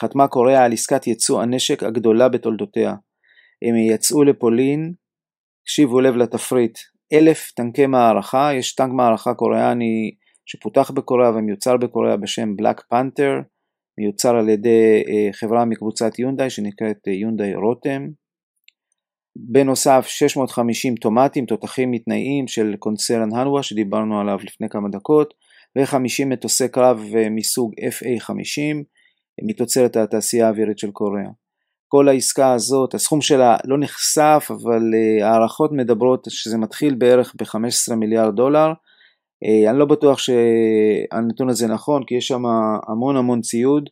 חתמה 0.00 0.28
קוריאה 0.28 0.64
על 0.64 0.72
עסקת 0.72 1.06
ייצוא 1.06 1.42
הנשק 1.42 1.82
הגדולה 1.82 2.28
בתולדותיה. 2.28 2.94
הם 3.68 3.76
יצאו 3.76 4.24
לפולין, 4.24 4.92
הקשיבו 5.62 6.00
לב 6.00 6.16
לתפריט, 6.16 6.78
אלף 7.12 7.50
טנקי 7.50 7.86
מערכה, 7.86 8.50
יש 8.54 8.74
טנק 8.74 8.92
מערכה 8.92 9.34
קוריאני 9.34 10.10
שפותח 10.46 10.90
בקוריאה 10.90 11.30
ומיוצר 11.30 11.76
בקוריאה 11.76 12.16
בשם 12.16 12.56
בלק 12.56 12.80
פנתר, 12.90 13.32
מיוצר 13.98 14.36
על 14.36 14.48
ידי 14.48 15.02
אה, 15.08 15.32
חברה 15.32 15.64
מקבוצת 15.64 16.18
יונדאי 16.18 16.50
שנקראת 16.50 17.08
אה, 17.08 17.12
יונדאי 17.12 17.54
רותם. 17.54 18.08
בנוסף 19.40 20.06
650 20.08 20.94
טומטים, 20.94 21.46
תותחים 21.46 21.90
מתנאים 21.90 22.48
של 22.48 22.74
קונצרן 22.78 23.34
הנווה 23.34 23.62
שדיברנו 23.62 24.20
עליו 24.20 24.38
לפני 24.44 24.68
כמה 24.68 24.88
דקות, 24.88 25.34
ו-50 25.78 26.26
מטוסי 26.26 26.68
קרב 26.68 27.04
אה, 27.16 27.30
מסוג 27.30 27.72
FA50, 27.74 28.84
מתוצרת 29.42 29.96
התעשייה 29.96 30.46
האווירית 30.46 30.78
של 30.78 30.90
קוריאה. 30.90 31.30
כל 31.88 32.08
העסקה 32.08 32.52
הזאת, 32.52 32.94
הסכום 32.94 33.20
שלה 33.20 33.56
לא 33.64 33.78
נחשף, 33.78 34.48
אבל 34.50 34.82
uh, 34.94 35.24
הערכות 35.24 35.72
מדברות 35.72 36.26
שזה 36.28 36.58
מתחיל 36.58 36.94
בערך 36.94 37.34
ב-15 37.40 37.94
מיליארד 37.94 38.36
דולר. 38.36 38.72
Uh, 39.44 39.70
אני 39.70 39.78
לא 39.78 39.84
בטוח 39.84 40.18
שהנתון 40.18 41.48
הזה 41.48 41.66
נכון, 41.66 42.04
כי 42.06 42.14
יש 42.14 42.26
שם 42.26 42.42
המון 42.88 43.16
המון 43.16 43.40
ציוד, 43.40 43.88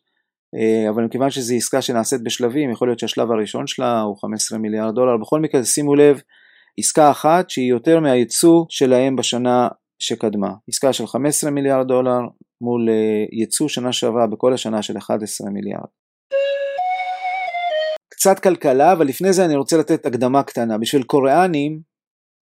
אבל 0.89 1.05
מכיוון 1.05 1.31
שזו 1.31 1.55
עסקה 1.55 1.83
שנעשית 1.83 2.23
בשלבים, 2.23 2.71
יכול 2.71 2.89
להיות 2.89 2.99
שהשלב 2.99 3.31
הראשון 3.31 3.67
שלה 3.67 4.01
הוא 4.01 4.17
15 4.21 4.59
מיליארד 4.59 4.95
דולר. 4.95 5.17
בכל 5.17 5.41
מקרה, 5.41 5.65
שימו 5.65 5.95
לב, 5.95 6.21
עסקה 6.79 7.11
אחת 7.11 7.51
שהיא 7.51 7.71
יותר 7.71 8.01
מהייצוא 8.01 8.65
שלהם 8.69 9.17
בשנה 9.17 9.69
שקדמה. 9.99 10.51
עסקה 10.69 10.93
של 10.93 11.07
15 11.07 11.51
מיליארד 11.51 11.89
דולר 11.89 12.19
מול 12.61 12.89
אה, 12.89 13.25
ייצוא 13.33 13.69
שנה 13.69 13.93
שעברה 13.93 14.27
בכל 14.27 14.55
השנה 14.55 14.83
של 14.83 14.99
11 14.99 15.51
מיליארד. 15.51 15.89
קצת 18.09 18.39
כלכלה, 18.39 18.93
אבל 18.93 19.07
לפני 19.07 19.33
זה 19.33 19.45
אני 19.45 19.57
רוצה 19.57 19.77
לתת 19.77 20.07
הקדמה 20.07 20.43
קטנה. 20.43 20.79
בשביל 20.79 21.03
קוריאנים, 21.03 21.81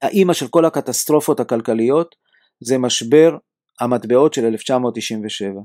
האימא 0.03 0.33
של 0.33 0.49
כל 0.49 0.65
הקטסטרופות 0.65 1.41
הכלכליות 1.41 2.15
זה 2.61 2.79
משבר 2.79 3.37
המטבעות 3.81 4.35
של 4.35 4.45
1997. 4.45 5.61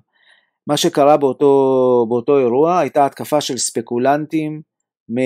מה 0.70 0.78
שקרה 0.78 1.18
באותו, 1.18 2.06
באותו 2.10 2.40
אירוע 2.40 2.80
הייתה 2.80 3.06
התקפה 3.06 3.42
של 3.42 3.58
ספקולנטים, 3.58 4.62
מ, 5.10 5.18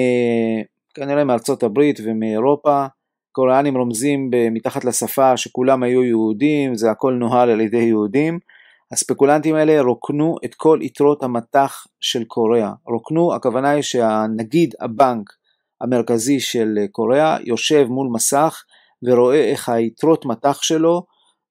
כנראה 0.93 1.23
מארצות 1.23 1.63
הברית 1.63 1.99
ומאירופה, 2.03 2.85
קוריאנים 3.31 3.77
רומזים 3.77 4.29
מתחת 4.51 4.85
לשפה 4.85 5.37
שכולם 5.37 5.83
היו 5.83 6.03
יהודים, 6.03 6.75
זה 6.75 6.91
הכל 6.91 7.13
נוהל 7.13 7.49
על 7.49 7.61
ידי 7.61 7.77
יהודים. 7.77 8.39
הספקולנטים 8.91 9.55
האלה 9.55 9.81
רוקנו 9.81 10.35
את 10.45 10.55
כל 10.55 10.79
יתרות 10.81 11.23
המטח 11.23 11.87
של 11.99 12.23
קוריאה. 12.23 12.71
רוקנו, 12.85 13.33
הכוונה 13.33 13.69
היא 13.69 13.81
שהנגיד 13.81 14.73
הבנק 14.79 15.29
המרכזי 15.81 16.39
של 16.39 16.77
קוריאה 16.91 17.37
יושב 17.43 17.85
מול 17.89 18.07
מסך 18.11 18.63
ורואה 19.03 19.43
איך 19.43 19.69
היתרות 19.69 20.25
מטח 20.25 20.61
שלו 20.61 21.03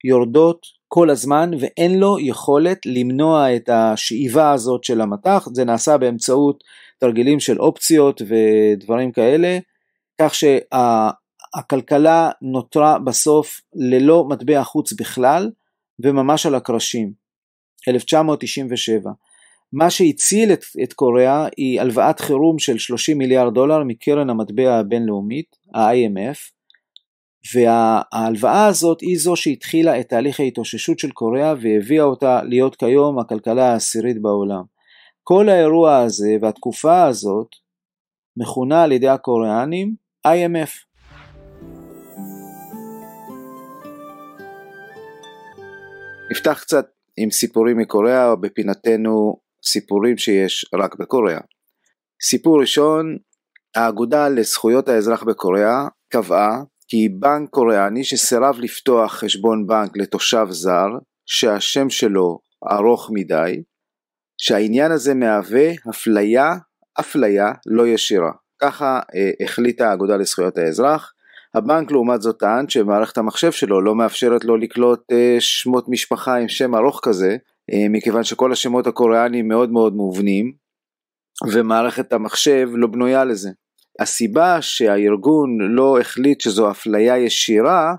יורדות 0.05 0.66
כל 0.94 1.11
הזמן 1.11 1.50
ואין 1.61 1.98
לו 1.98 2.18
יכולת 2.20 2.87
למנוע 2.87 3.57
את 3.57 3.68
השאיבה 3.68 4.52
הזאת 4.52 4.85
של 4.85 5.00
המטח, 5.00 5.48
זה 5.55 5.64
נעשה 5.64 5.98
באמצעות 5.98 6.64
תרגילים 6.98 7.40
של 7.40 7.61
אופציות 7.61 8.22
ודברים 8.22 9.12
כאלה, 9.12 9.59
כך 10.20 10.35
שה... 10.35 10.59
הכלכלה 11.55 12.31
נותרה 12.42 12.98
בסוף 12.98 13.61
ללא 13.74 14.24
מטבע 14.28 14.62
חוץ 14.62 14.92
בכלל 14.92 15.50
וממש 16.05 16.46
על 16.46 16.55
הקרשים. 16.55 17.12
1997. 17.88 19.11
מה 19.72 19.90
שהציל 19.90 20.52
את, 20.52 20.64
את 20.83 20.92
קוריאה 20.92 21.46
היא 21.57 21.81
הלוואת 21.81 22.20
חירום 22.20 22.59
של 22.59 22.78
30 22.78 23.18
מיליארד 23.18 23.55
דולר 23.55 23.85
מקרן 23.85 24.31
המטבע 24.31 24.74
הבינלאומית, 24.74 25.57
ה-IMF, 25.74 26.38
וההלוואה 27.55 28.66
הזאת 28.66 29.00
היא 29.00 29.18
זו 29.18 29.37
שהתחילה 29.37 30.00
את 30.00 30.09
תהליך 30.09 30.40
ההתאוששות 30.40 30.98
של 30.98 31.11
קוריאה 31.11 31.55
והביאה 31.61 32.05
אותה 32.05 32.42
להיות 32.42 32.76
כיום 32.76 33.18
הכלכלה 33.18 33.72
העשירית 33.72 34.22
בעולם. 34.22 34.62
כל 35.22 35.48
האירוע 35.48 35.96
הזה 35.96 36.37
והתקופה 36.40 37.05
הזאת 37.05 37.48
מכונה 38.37 38.83
על 38.83 38.92
ידי 38.92 39.09
הקוריאנים 39.09 39.94
IMF. 40.26 40.70
נפתח 46.31 46.59
קצת 46.62 46.87
עם 47.16 47.31
סיפורים 47.31 47.78
מקוריאה, 47.78 48.37
בפינתנו 48.37 49.37
סיפורים 49.64 50.18
שיש 50.18 50.66
רק 50.74 50.96
בקוריאה. 50.96 51.40
סיפור 52.22 52.61
ראשון, 52.61 53.16
האגודה 53.74 54.28
לזכויות 54.28 54.88
האזרח 54.88 55.22
בקוריאה 55.22 55.88
קבעה 56.09 56.62
כי 56.92 57.09
בנק 57.09 57.50
קוריאני 57.50 58.05
שסירב 58.05 58.57
לפתוח 58.61 59.14
חשבון 59.14 59.66
בנק 59.66 59.96
לתושב 59.96 60.46
זר, 60.50 60.88
שהשם 61.26 61.90
שלו 61.90 62.38
ארוך 62.72 63.11
מדי, 63.12 63.62
שהעניין 64.38 64.92
הזה 64.92 65.14
מהווה 65.14 65.70
אפליה, 65.90 66.55
אפליה 67.00 67.52
לא 67.66 67.87
ישירה. 67.87 68.31
ככה 68.62 69.00
אה, 69.14 69.31
החליטה 69.44 69.90
האגודה 69.90 70.16
לזכויות 70.16 70.59
האזרח, 70.59 71.12
הבנק 71.55 71.90
לעומת 71.90 72.22
זאת 72.22 72.38
טען 72.38 72.68
שמערכת 72.68 73.18
המחשב 73.18 73.52
שלו 73.52 73.81
לא 73.81 73.94
מאפשרת 73.94 74.44
לו 74.44 74.57
לקלוט 74.57 75.12
אה, 75.12 75.37
שמות 75.40 75.88
משפחה 75.88 76.37
עם 76.37 76.48
שם 76.48 76.74
ארוך 76.74 77.00
כזה, 77.02 77.37
אה, 77.72 77.88
מכיוון 77.90 78.24
שכל 78.24 78.52
השמות 78.52 78.87
הקוריאנים 78.87 79.48
מאוד 79.48 79.70
מאוד 79.70 79.94
מובנים, 79.94 80.52
ומערכת 81.52 82.12
המחשב 82.12 82.68
לא 82.72 82.87
בנויה 82.87 83.24
לזה. 83.24 83.50
הסיבה 84.00 84.62
שהארגון 84.62 85.59
לא 85.61 86.00
החליט 86.00 86.40
שזו 86.40 86.70
אפליה 86.70 87.18
ישירה 87.18 87.94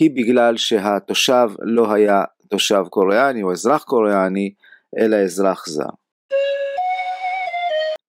היא 0.00 0.10
בגלל 0.10 0.56
שהתושב 0.56 1.48
לא 1.62 1.92
היה 1.92 2.24
תושב 2.48 2.82
קוריאני 2.90 3.42
או 3.42 3.52
אזרח 3.52 3.84
קוריאני 3.84 4.52
אלא 4.98 5.16
אזרח 5.16 5.68
זר. 5.68 5.90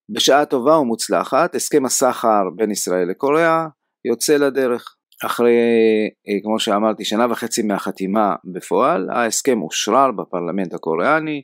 בשעה 0.10 0.46
טובה 0.46 0.78
ומוצלחת 0.78 1.56
הסכם 1.56 1.86
הסחר 1.86 2.44
בין 2.56 2.72
ישראל 2.72 3.08
לקוריאה 3.10 3.68
יוצא 4.06 4.38
לדרך. 4.38 4.94
אחרי, 5.26 5.56
אה, 6.28 6.34
כמו 6.44 6.60
שאמרתי, 6.60 7.06
שנה 7.06 7.26
וחצי 7.30 7.62
מהחתימה 7.62 8.36
בפועל, 8.46 9.10
ההסכם 9.10 9.62
אושרר 9.62 10.12
בפרלמנט 10.12 10.74
הקוריאני 10.74 11.42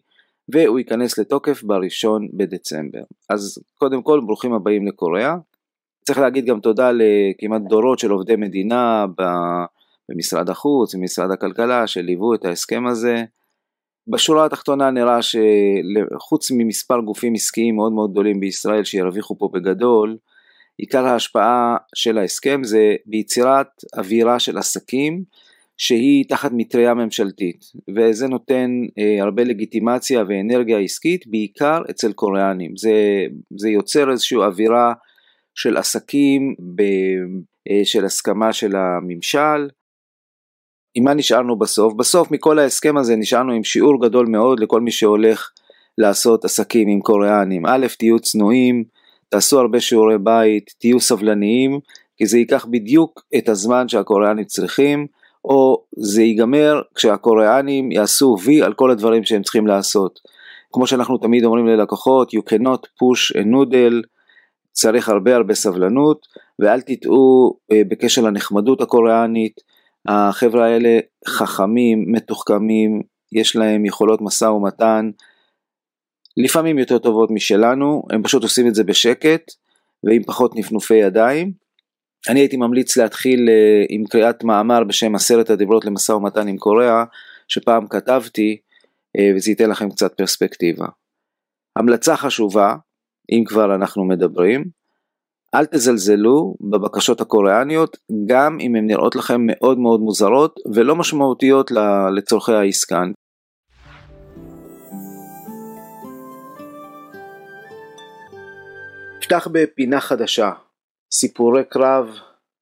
והוא 0.53 0.79
ייכנס 0.79 1.17
לתוקף 1.17 1.63
בראשון 1.63 2.27
בדצמבר. 2.33 3.03
אז 3.29 3.57
קודם 3.75 4.01
כל 4.01 4.21
ברוכים 4.25 4.53
הבאים 4.53 4.87
לקוריאה. 4.87 5.35
צריך 6.05 6.19
להגיד 6.19 6.45
גם 6.45 6.59
תודה 6.59 6.91
לכמעט 6.93 7.61
דורות 7.61 7.99
של 7.99 8.11
עובדי 8.11 8.35
מדינה 8.35 9.05
במשרד 10.09 10.49
החוץ, 10.49 10.95
במשרד 10.95 11.31
הכלכלה, 11.31 11.87
שליוו 11.87 12.33
את 12.33 12.45
ההסכם 12.45 12.87
הזה. 12.87 13.23
בשורה 14.07 14.45
התחתונה 14.45 14.91
נראה 14.91 15.19
שחוץ 15.21 16.51
ממספר 16.51 16.99
גופים 16.99 17.33
עסקיים 17.33 17.75
מאוד 17.75 17.91
מאוד 17.91 18.11
גדולים 18.11 18.39
בישראל 18.39 18.83
שירוויחו 18.83 19.37
פה 19.37 19.49
בגדול, 19.53 20.17
עיקר 20.77 21.05
ההשפעה 21.05 21.77
של 21.95 22.17
ההסכם 22.17 22.63
זה 22.63 22.95
ביצירת 23.05 23.67
אווירה 23.97 24.39
של 24.39 24.57
עסקים 24.57 25.23
שהיא 25.77 26.25
תחת 26.29 26.51
מטריה 26.53 26.93
ממשלתית 26.93 27.65
וזה 27.95 28.27
נותן 28.27 28.71
אה, 28.97 29.23
הרבה 29.23 29.43
לגיטימציה 29.43 30.23
ואנרגיה 30.27 30.79
עסקית 30.79 31.27
בעיקר 31.27 31.81
אצל 31.89 32.13
קוריאנים 32.13 32.77
זה, 32.77 33.25
זה 33.57 33.69
יוצר 33.69 34.11
איזושהי 34.11 34.37
אווירה 34.37 34.93
של 35.55 35.77
עסקים 35.77 36.55
ב, 36.75 36.81
אה, 37.69 37.81
של 37.83 38.05
הסכמה 38.05 38.53
של 38.53 38.75
הממשל 38.75 39.69
עם 40.95 41.03
מה 41.03 41.13
נשארנו 41.13 41.59
בסוף? 41.59 41.93
בסוף 41.93 42.31
מכל 42.31 42.59
ההסכם 42.59 42.97
הזה 42.97 43.15
נשארנו 43.15 43.53
עם 43.53 43.63
שיעור 43.63 44.01
גדול 44.01 44.27
מאוד 44.27 44.59
לכל 44.59 44.81
מי 44.81 44.91
שהולך 44.91 45.49
לעשות 45.97 46.45
עסקים 46.45 46.87
עם 46.87 47.01
קוריאנים. 47.01 47.65
א', 47.65 47.87
תהיו 47.97 48.19
צנועים, 48.19 48.83
תעשו 49.29 49.59
הרבה 49.59 49.79
שיעורי 49.79 50.17
בית, 50.17 50.73
תהיו 50.79 50.99
סבלניים, 50.99 51.79
כי 52.17 52.25
זה 52.25 52.37
ייקח 52.37 52.65
בדיוק 52.65 53.21
את 53.37 53.49
הזמן 53.49 53.87
שהקוריאנים 53.87 54.45
צריכים, 54.45 55.07
או 55.45 55.83
זה 55.97 56.21
ייגמר 56.21 56.81
כשהקוריאנים 56.95 57.91
יעשו 57.91 58.35
וי 58.43 58.61
על 58.61 58.73
כל 58.73 58.91
הדברים 58.91 59.23
שהם 59.23 59.41
צריכים 59.41 59.67
לעשות. 59.67 60.19
כמו 60.71 60.87
שאנחנו 60.87 61.17
תמיד 61.17 61.43
אומרים 61.43 61.67
ללקוחות, 61.67 62.33
you 62.33 62.41
cannot 62.53 62.81
push 62.85 63.37
a 63.37 63.43
noodle, 63.43 64.12
צריך 64.73 65.09
הרבה 65.09 65.35
הרבה 65.35 65.53
סבלנות, 65.53 66.27
ואל 66.59 66.81
תטעו 66.81 67.57
אה, 67.71 67.81
בקשר 67.87 68.21
לנחמדות 68.21 68.81
הקוריאנית, 68.81 69.61
החבר'ה 70.07 70.65
האלה 70.65 70.99
חכמים, 71.27 72.05
מתוחכמים, 72.07 73.01
יש 73.31 73.55
להם 73.55 73.85
יכולות 73.85 74.21
משא 74.21 74.45
ומתן, 74.45 75.09
לפעמים 76.37 76.79
יותר 76.79 76.97
טובות 76.97 77.31
משלנו, 77.31 78.03
הם 78.09 78.23
פשוט 78.23 78.43
עושים 78.43 78.67
את 78.67 78.75
זה 78.75 78.83
בשקט 78.83 79.51
ועם 80.03 80.23
פחות 80.23 80.55
נפנופי 80.55 80.95
ידיים. 80.95 81.51
אני 82.29 82.39
הייתי 82.39 82.57
ממליץ 82.57 82.97
להתחיל 82.97 83.49
אה, 83.49 83.85
עם 83.89 84.03
קריאת 84.05 84.43
מאמר 84.43 84.83
בשם 84.83 85.15
עשרת 85.15 85.49
הדיברות 85.49 85.85
למשא 85.85 86.11
ומתן 86.11 86.47
עם 86.47 86.57
קוריאה, 86.57 87.03
שפעם 87.47 87.87
כתבתי, 87.87 88.57
אה, 89.17 89.31
וזה 89.35 89.51
ייתן 89.51 89.69
לכם 89.69 89.89
קצת 89.89 90.17
פרספקטיבה. 90.17 90.85
המלצה 91.75 92.17
חשובה, 92.17 92.75
אם 93.31 93.43
כבר 93.45 93.75
אנחנו 93.75 94.05
מדברים, 94.05 94.63
אל 95.55 95.65
תזלזלו 95.65 96.55
בבקשות 96.71 97.21
הקוריאניות 97.21 97.97
גם 98.25 98.57
אם 98.61 98.75
הן 98.75 98.87
נראות 98.87 99.15
לכם 99.15 99.41
מאוד 99.45 99.79
מאוד 99.79 99.99
מוזרות 99.99 100.59
ולא 100.73 100.95
משמעותיות 100.95 101.71
לצורכי 102.15 102.53
העסקה. 102.53 103.03
נפתח 109.17 109.47
בפינה 109.51 109.99
חדשה, 109.99 110.51
סיפורי 111.11 111.63
קרב 111.69 112.09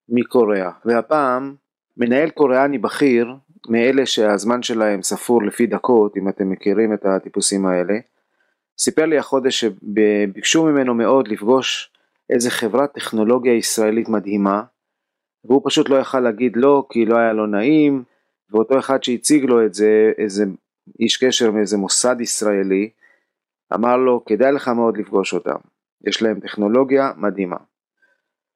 מקוריאה, 0.09 0.71
והפעם 0.85 1.55
מנהל 1.97 2.29
קוריאני 2.29 2.77
בכיר, 2.77 3.27
מאלה 3.69 4.05
שהזמן 4.05 4.63
שלהם 4.63 5.01
ספור 5.01 5.43
לפי 5.43 5.67
דקות, 5.67 6.17
אם 6.17 6.29
אתם 6.29 6.49
מכירים 6.49 6.93
את 6.93 7.05
הטיפוסים 7.05 7.65
האלה, 7.65 7.93
סיפר 8.83 9.05
לי 9.05 9.17
החודש 9.17 9.65
שביקשו 9.65 10.65
ממנו 10.65 10.93
מאוד 10.93 11.27
לפגוש 11.27 11.91
איזה 12.29 12.49
חברת 12.49 12.93
טכנולוגיה 12.93 13.53
ישראלית 13.53 14.09
מדהימה, 14.09 14.63
והוא 15.45 15.61
פשוט 15.65 15.89
לא 15.89 15.95
יכל 15.95 16.19
להגיד 16.19 16.55
לא 16.55 16.85
כי 16.89 17.05
לא 17.05 17.17
היה 17.17 17.33
לו 17.33 17.45
נעים, 17.45 18.03
ואותו 18.49 18.79
אחד 18.79 19.03
שהציג 19.03 19.43
לו 19.43 19.65
את 19.65 19.73
זה, 19.73 20.11
איזה 20.17 20.45
איש 20.99 21.23
קשר 21.23 21.51
מאיזה 21.51 21.77
מוסד 21.77 22.15
ישראלי, 22.21 22.89
אמר 23.73 23.97
לו 23.97 24.25
כדאי 24.25 24.51
לך 24.51 24.67
מאוד 24.67 24.97
לפגוש 24.97 25.33
אותם, 25.33 25.57
יש 26.07 26.21
להם 26.21 26.39
טכנולוגיה 26.39 27.11
מדהימה. 27.17 27.57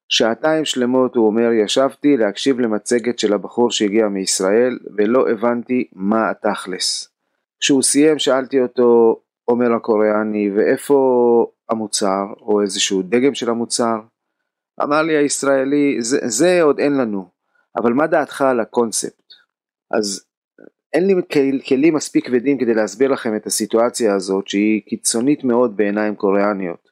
שעתיים 0.09 0.65
שלמות 0.65 1.15
הוא 1.15 1.27
אומר 1.27 1.51
ישבתי 1.51 2.17
להקשיב 2.17 2.59
למצגת 2.59 3.19
של 3.19 3.33
הבחור 3.33 3.71
שהגיע 3.71 4.07
מישראל 4.07 4.79
ולא 4.97 5.29
הבנתי 5.29 5.87
מה 5.93 6.29
התכלס. 6.29 7.09
כשהוא 7.59 7.83
סיים 7.83 8.19
שאלתי 8.19 8.61
אותו 8.61 9.21
אומר 9.47 9.73
הקוריאני 9.73 10.49
ואיפה 10.51 11.47
המוצר 11.69 12.25
או 12.41 12.61
איזשהו 12.61 13.01
דגם 13.01 13.33
של 13.33 13.49
המוצר? 13.49 13.95
אמר 14.83 15.01
לי 15.01 15.17
הישראלי 15.17 15.97
זה, 15.99 16.17
זה 16.23 16.61
עוד 16.61 16.79
אין 16.79 16.97
לנו 16.97 17.35
אבל 17.77 17.93
מה 17.93 18.07
דעתך 18.07 18.41
על 18.41 18.59
הקונספט? 18.59 19.33
אז 19.91 20.25
אין 20.93 21.07
לי 21.07 21.13
כלים 21.67 21.93
מספיק 21.93 22.27
כבדים 22.27 22.57
כדי 22.57 22.73
להסביר 22.73 23.11
לכם 23.11 23.35
את 23.35 23.45
הסיטואציה 23.45 24.15
הזאת 24.15 24.47
שהיא 24.47 24.81
קיצונית 24.81 25.43
מאוד 25.43 25.77
בעיניים 25.77 26.15
קוריאניות. 26.15 26.89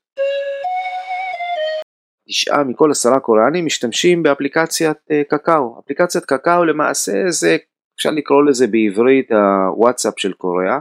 תשעה 2.27 2.63
מכל 2.63 2.91
עשרה 2.91 3.19
קוריאנים 3.19 3.65
משתמשים 3.65 4.23
באפליקציית 4.23 4.97
אה, 5.11 5.21
קקאו. 5.29 5.79
אפליקציית 5.79 6.25
קקאו 6.25 6.65
למעשה 6.65 7.11
זה 7.29 7.57
אפשר 7.95 8.11
לקרוא 8.11 8.43
לזה 8.43 8.67
בעברית 8.67 9.31
הוואטסאפ 9.31 10.19
של 10.19 10.33
קוריאה. 10.33 10.79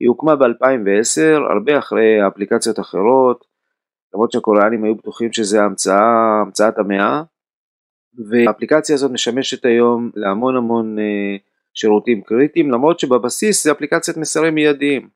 היא 0.00 0.08
הוקמה 0.08 0.36
ב-2010, 0.36 1.50
הרבה 1.50 1.78
אחרי 1.78 2.26
אפליקציות 2.26 2.80
אחרות, 2.80 3.44
למרות 4.14 4.32
שהקוריאנים 4.32 4.84
היו 4.84 4.94
בטוחים 4.94 5.32
שזה 5.32 5.62
המצאה, 5.62 6.40
המצאת 6.40 6.78
המאה, 6.78 7.22
והאפליקציה 8.30 8.94
הזאת 8.94 9.10
משמשת 9.10 9.64
היום 9.64 10.10
להמון 10.14 10.56
המון 10.56 10.98
אה, 10.98 11.36
שירותים 11.74 12.22
קריטיים, 12.22 12.70
למרות 12.70 13.00
שבבסיס 13.00 13.64
זה 13.64 13.72
אפליקציית 13.72 14.16
מסרים 14.16 14.54
מיידיים. 14.54 15.08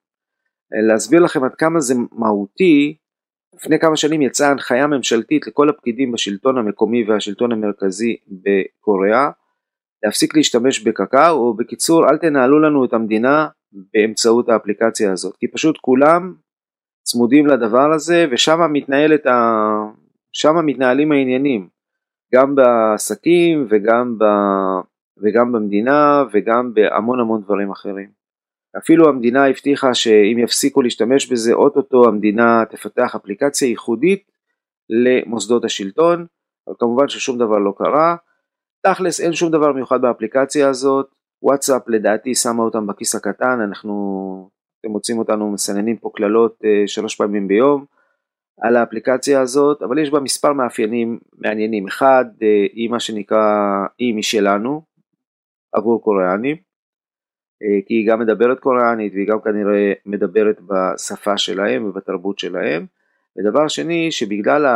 להסביר 0.88 1.20
לכם 1.20 1.44
עד 1.44 1.54
כמה 1.54 1.80
זה 1.80 1.94
מהותי, 2.12 2.96
לפני 3.54 3.78
כמה 3.78 3.96
שנים 3.96 4.22
יצאה 4.22 4.50
הנחיה 4.50 4.86
ממשלתית 4.86 5.46
לכל 5.46 5.68
הפקידים 5.68 6.12
בשלטון 6.12 6.58
המקומי 6.58 7.04
והשלטון 7.04 7.52
המרכזי 7.52 8.16
בקוריאה 8.26 9.30
להפסיק 10.04 10.36
להשתמש 10.36 10.80
בקקאו, 10.80 11.36
או 11.36 11.54
בקיצור 11.54 12.08
אל 12.10 12.18
תנהלו 12.18 12.60
לנו 12.60 12.84
את 12.84 12.92
המדינה 12.92 13.48
באמצעות 13.94 14.48
האפליקציה 14.48 15.12
הזאת, 15.12 15.36
כי 15.36 15.48
פשוט 15.48 15.78
כולם 15.80 16.34
צמודים 17.02 17.46
לדבר 17.46 17.92
הזה 17.92 18.26
ושם 18.30 18.72
מתנהלת 18.72 19.26
ה... 19.26 19.34
שם 20.32 20.66
מתנהלים 20.66 21.12
העניינים, 21.12 21.68
גם 22.34 22.54
בעסקים 22.54 23.66
וגם, 23.70 24.18
ב... 24.18 24.24
וגם 25.22 25.52
במדינה 25.52 26.24
וגם 26.32 26.74
בהמון 26.74 27.20
המון 27.20 27.42
דברים 27.42 27.70
אחרים. 27.70 28.24
אפילו 28.78 29.08
המדינה 29.08 29.46
הבטיחה 29.46 29.94
שאם 29.94 30.38
יפסיקו 30.38 30.82
להשתמש 30.82 31.32
בזה, 31.32 31.52
אוטוטו 31.52 32.08
המדינה 32.08 32.64
תפתח 32.70 33.14
אפליקציה 33.14 33.68
ייחודית 33.68 34.30
למוסדות 34.90 35.64
השלטון, 35.64 36.26
אבל 36.66 36.76
כמובן 36.78 37.08
ששום 37.08 37.38
דבר 37.38 37.58
לא 37.58 37.74
קרה. 37.78 38.16
תכלס 38.86 39.20
אין 39.20 39.32
שום 39.32 39.52
דבר 39.52 39.72
מיוחד 39.72 40.02
באפליקציה 40.02 40.68
הזאת, 40.68 41.13
וואטסאפ 41.44 41.88
לדעתי 41.88 42.34
שמה 42.34 42.62
אותם 42.62 42.86
בכיס 42.86 43.14
הקטן, 43.14 43.60
אנחנו, 43.60 44.50
אתם 44.80 44.90
מוצאים 44.90 45.18
אותנו 45.18 45.50
מסננים 45.52 45.96
פה 45.96 46.10
קללות 46.14 46.58
אה, 46.64 46.82
שלוש 46.86 47.14
פעמים 47.14 47.48
ביום 47.48 47.84
על 48.60 48.76
האפליקציה 48.76 49.40
הזאת, 49.40 49.82
אבל 49.82 49.98
יש 49.98 50.10
בה 50.10 50.20
מספר 50.20 50.52
מאפיינים 50.52 51.18
מעניינים. 51.38 51.86
אחד, 51.86 52.24
אה, 52.42 52.66
היא 52.72 52.90
מה 52.90 53.00
שנקרא 53.00 53.46
אי 54.00 54.12
משלנו 54.12 54.82
עבור 55.72 56.02
קוריאנים, 56.02 56.56
אה, 57.62 57.80
כי 57.86 57.94
היא 57.94 58.08
גם 58.08 58.20
מדברת 58.20 58.60
קוריאנית 58.60 59.12
והיא 59.12 59.28
גם 59.28 59.40
כנראה 59.40 59.92
מדברת 60.06 60.60
בשפה 60.60 61.38
שלהם 61.38 61.84
ובתרבות 61.84 62.38
שלהם. 62.38 62.86
ודבר 63.38 63.68
שני, 63.68 64.10
שבגלל 64.10 64.66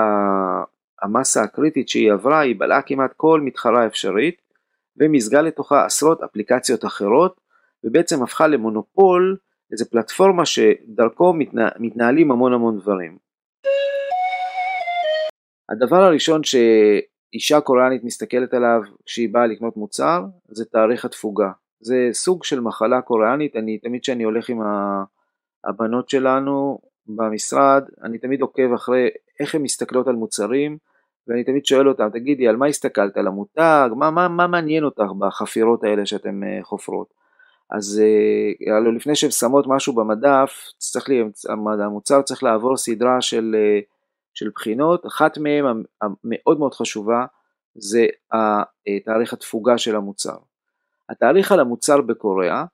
המסה 1.02 1.42
הקריטית 1.42 1.88
שהיא 1.88 2.12
עברה, 2.12 2.40
היא 2.40 2.56
בלעה 2.58 2.82
כמעט 2.82 3.12
כל 3.16 3.40
מתחרה 3.40 3.86
אפשרית, 3.86 4.47
ומיזגה 5.00 5.42
לתוכה 5.42 5.84
עשרות 5.84 6.22
אפליקציות 6.22 6.84
אחרות 6.84 7.40
ובעצם 7.84 8.22
הפכה 8.22 8.46
למונופול, 8.46 9.36
איזה 9.72 9.84
פלטפורמה 9.84 10.46
שדרכו 10.46 11.32
מתנה, 11.32 11.68
מתנהלים 11.78 12.30
המון 12.30 12.52
המון 12.52 12.78
דברים. 12.78 13.18
הדבר 15.68 16.02
הראשון 16.02 16.40
שאישה 16.44 17.60
קוריאנית 17.60 18.04
מסתכלת 18.04 18.54
עליו 18.54 18.80
כשהיא 19.06 19.28
באה 19.32 19.46
לקנות 19.46 19.76
מוצר 19.76 20.24
זה 20.48 20.64
תאריך 20.64 21.04
התפוגה. 21.04 21.50
זה 21.80 22.08
סוג 22.12 22.44
של 22.44 22.60
מחלה 22.60 23.00
קוריאנית, 23.00 23.56
אני 23.56 23.78
תמיד 23.78 24.00
כשאני 24.02 24.24
הולך 24.24 24.48
עם 24.48 24.58
הבנות 25.64 26.08
שלנו 26.08 26.78
במשרד, 27.06 27.82
אני 28.02 28.18
תמיד 28.18 28.40
עוקב 28.40 28.72
אחרי 28.74 29.08
איך 29.40 29.54
הן 29.54 29.62
מסתכלות 29.62 30.08
על 30.08 30.14
מוצרים, 30.14 30.78
ואני 31.28 31.44
תמיד 31.44 31.66
שואל 31.66 31.88
אותם, 31.88 32.08
תגידי, 32.12 32.48
על 32.48 32.56
מה 32.56 32.66
הסתכלת? 32.66 33.16
על 33.16 33.26
המותג? 33.26 33.88
מה, 33.96 34.10
מה, 34.10 34.28
מה 34.28 34.46
מעניין 34.46 34.84
אותך 34.84 35.12
בחפירות 35.18 35.84
האלה 35.84 36.06
שאתן 36.06 36.44
אה, 36.44 36.58
חופרות? 36.62 37.18
אז 37.70 38.02
הלוא 38.76 38.92
לפני 38.92 39.16
שהן 39.16 39.30
שמות 39.30 39.64
משהו 39.68 39.94
במדף, 39.94 40.50
צריך 40.78 41.08
לי, 41.08 41.24
המוצר 41.84 42.22
צריך 42.22 42.42
לעבור 42.42 42.76
סדרה 42.76 43.20
של, 43.20 43.56
אה, 43.58 43.80
של 44.34 44.50
בחינות, 44.54 45.06
אחת 45.06 45.38
מהן 45.38 45.82
המאוד 46.02 46.58
מאוד 46.58 46.74
חשובה 46.74 47.26
זה 47.74 48.06
תאריך 49.04 49.32
התפוגה 49.32 49.78
של 49.78 49.96
המוצר. 49.96 50.36
התאריך 51.08 51.52
על 51.52 51.60
המוצר 51.60 52.00
בקוריאה 52.00 52.64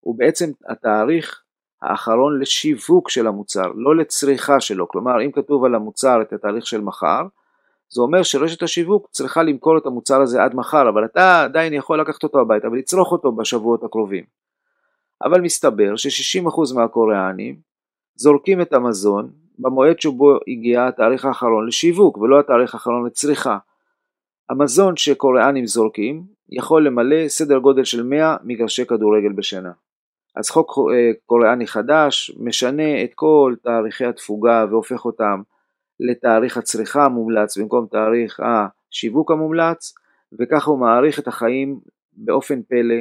הוא 0.00 0.18
בעצם 0.18 0.50
התאריך 0.68 1.42
האחרון 1.82 2.40
לשיווק 2.40 3.10
של 3.10 3.26
המוצר, 3.26 3.72
לא 3.74 3.96
לצריכה 3.96 4.60
שלו, 4.60 4.88
כלומר 4.88 5.22
אם 5.24 5.32
כתוב 5.32 5.64
על 5.64 5.74
המוצר 5.74 6.22
את 6.22 6.32
התאריך 6.32 6.66
של 6.66 6.80
מחר, 6.80 7.22
זה 7.96 8.02
אומר 8.02 8.22
שרשת 8.22 8.62
השיווק 8.62 9.08
צריכה 9.10 9.42
למכור 9.42 9.78
את 9.78 9.86
המוצר 9.86 10.20
הזה 10.20 10.42
עד 10.42 10.54
מחר, 10.54 10.88
אבל 10.88 11.04
אתה 11.04 11.42
עדיין 11.42 11.72
יכול 11.72 12.00
לקחת 12.00 12.22
אותו 12.22 12.40
הביתה 12.40 12.68
ולצרוך 12.68 13.12
אותו 13.12 13.32
בשבועות 13.32 13.84
הקרובים. 13.84 14.24
אבל 15.22 15.40
מסתבר 15.40 15.96
ש-60% 15.96 16.74
מהקוריאנים 16.74 17.56
זורקים 18.14 18.60
את 18.60 18.72
המזון 18.72 19.30
במועד 19.58 20.00
שבו 20.00 20.38
הגיע 20.48 20.86
התאריך 20.86 21.24
האחרון 21.24 21.66
לשיווק 21.66 22.18
ולא 22.18 22.40
התאריך 22.40 22.74
האחרון 22.74 23.06
לצריכה. 23.06 23.58
המזון 24.50 24.96
שקוריאנים 24.96 25.66
זורקים 25.66 26.24
יכול 26.48 26.86
למלא 26.86 27.28
סדר 27.28 27.58
גודל 27.58 27.84
של 27.84 28.02
100 28.02 28.36
מגרשי 28.44 28.86
כדורגל 28.86 29.32
בשנה. 29.32 29.72
אז 30.36 30.50
חוק 30.50 30.78
אה, 30.78 31.10
קוריאני 31.26 31.66
חדש 31.66 32.36
משנה 32.38 33.04
את 33.04 33.10
כל 33.14 33.54
תאריכי 33.62 34.04
התפוגה 34.04 34.66
והופך 34.70 35.04
אותם 35.04 35.42
לתאריך 36.00 36.56
הצריכה 36.56 37.04
המומלץ 37.04 37.58
במקום 37.58 37.86
תאריך 37.90 38.40
השיווק 38.40 39.30
המומלץ 39.30 39.94
וככה 40.38 40.70
הוא 40.70 40.80
מעריך 40.80 41.18
את 41.18 41.28
החיים 41.28 41.80
באופן 42.12 42.62
פלא 42.62 42.96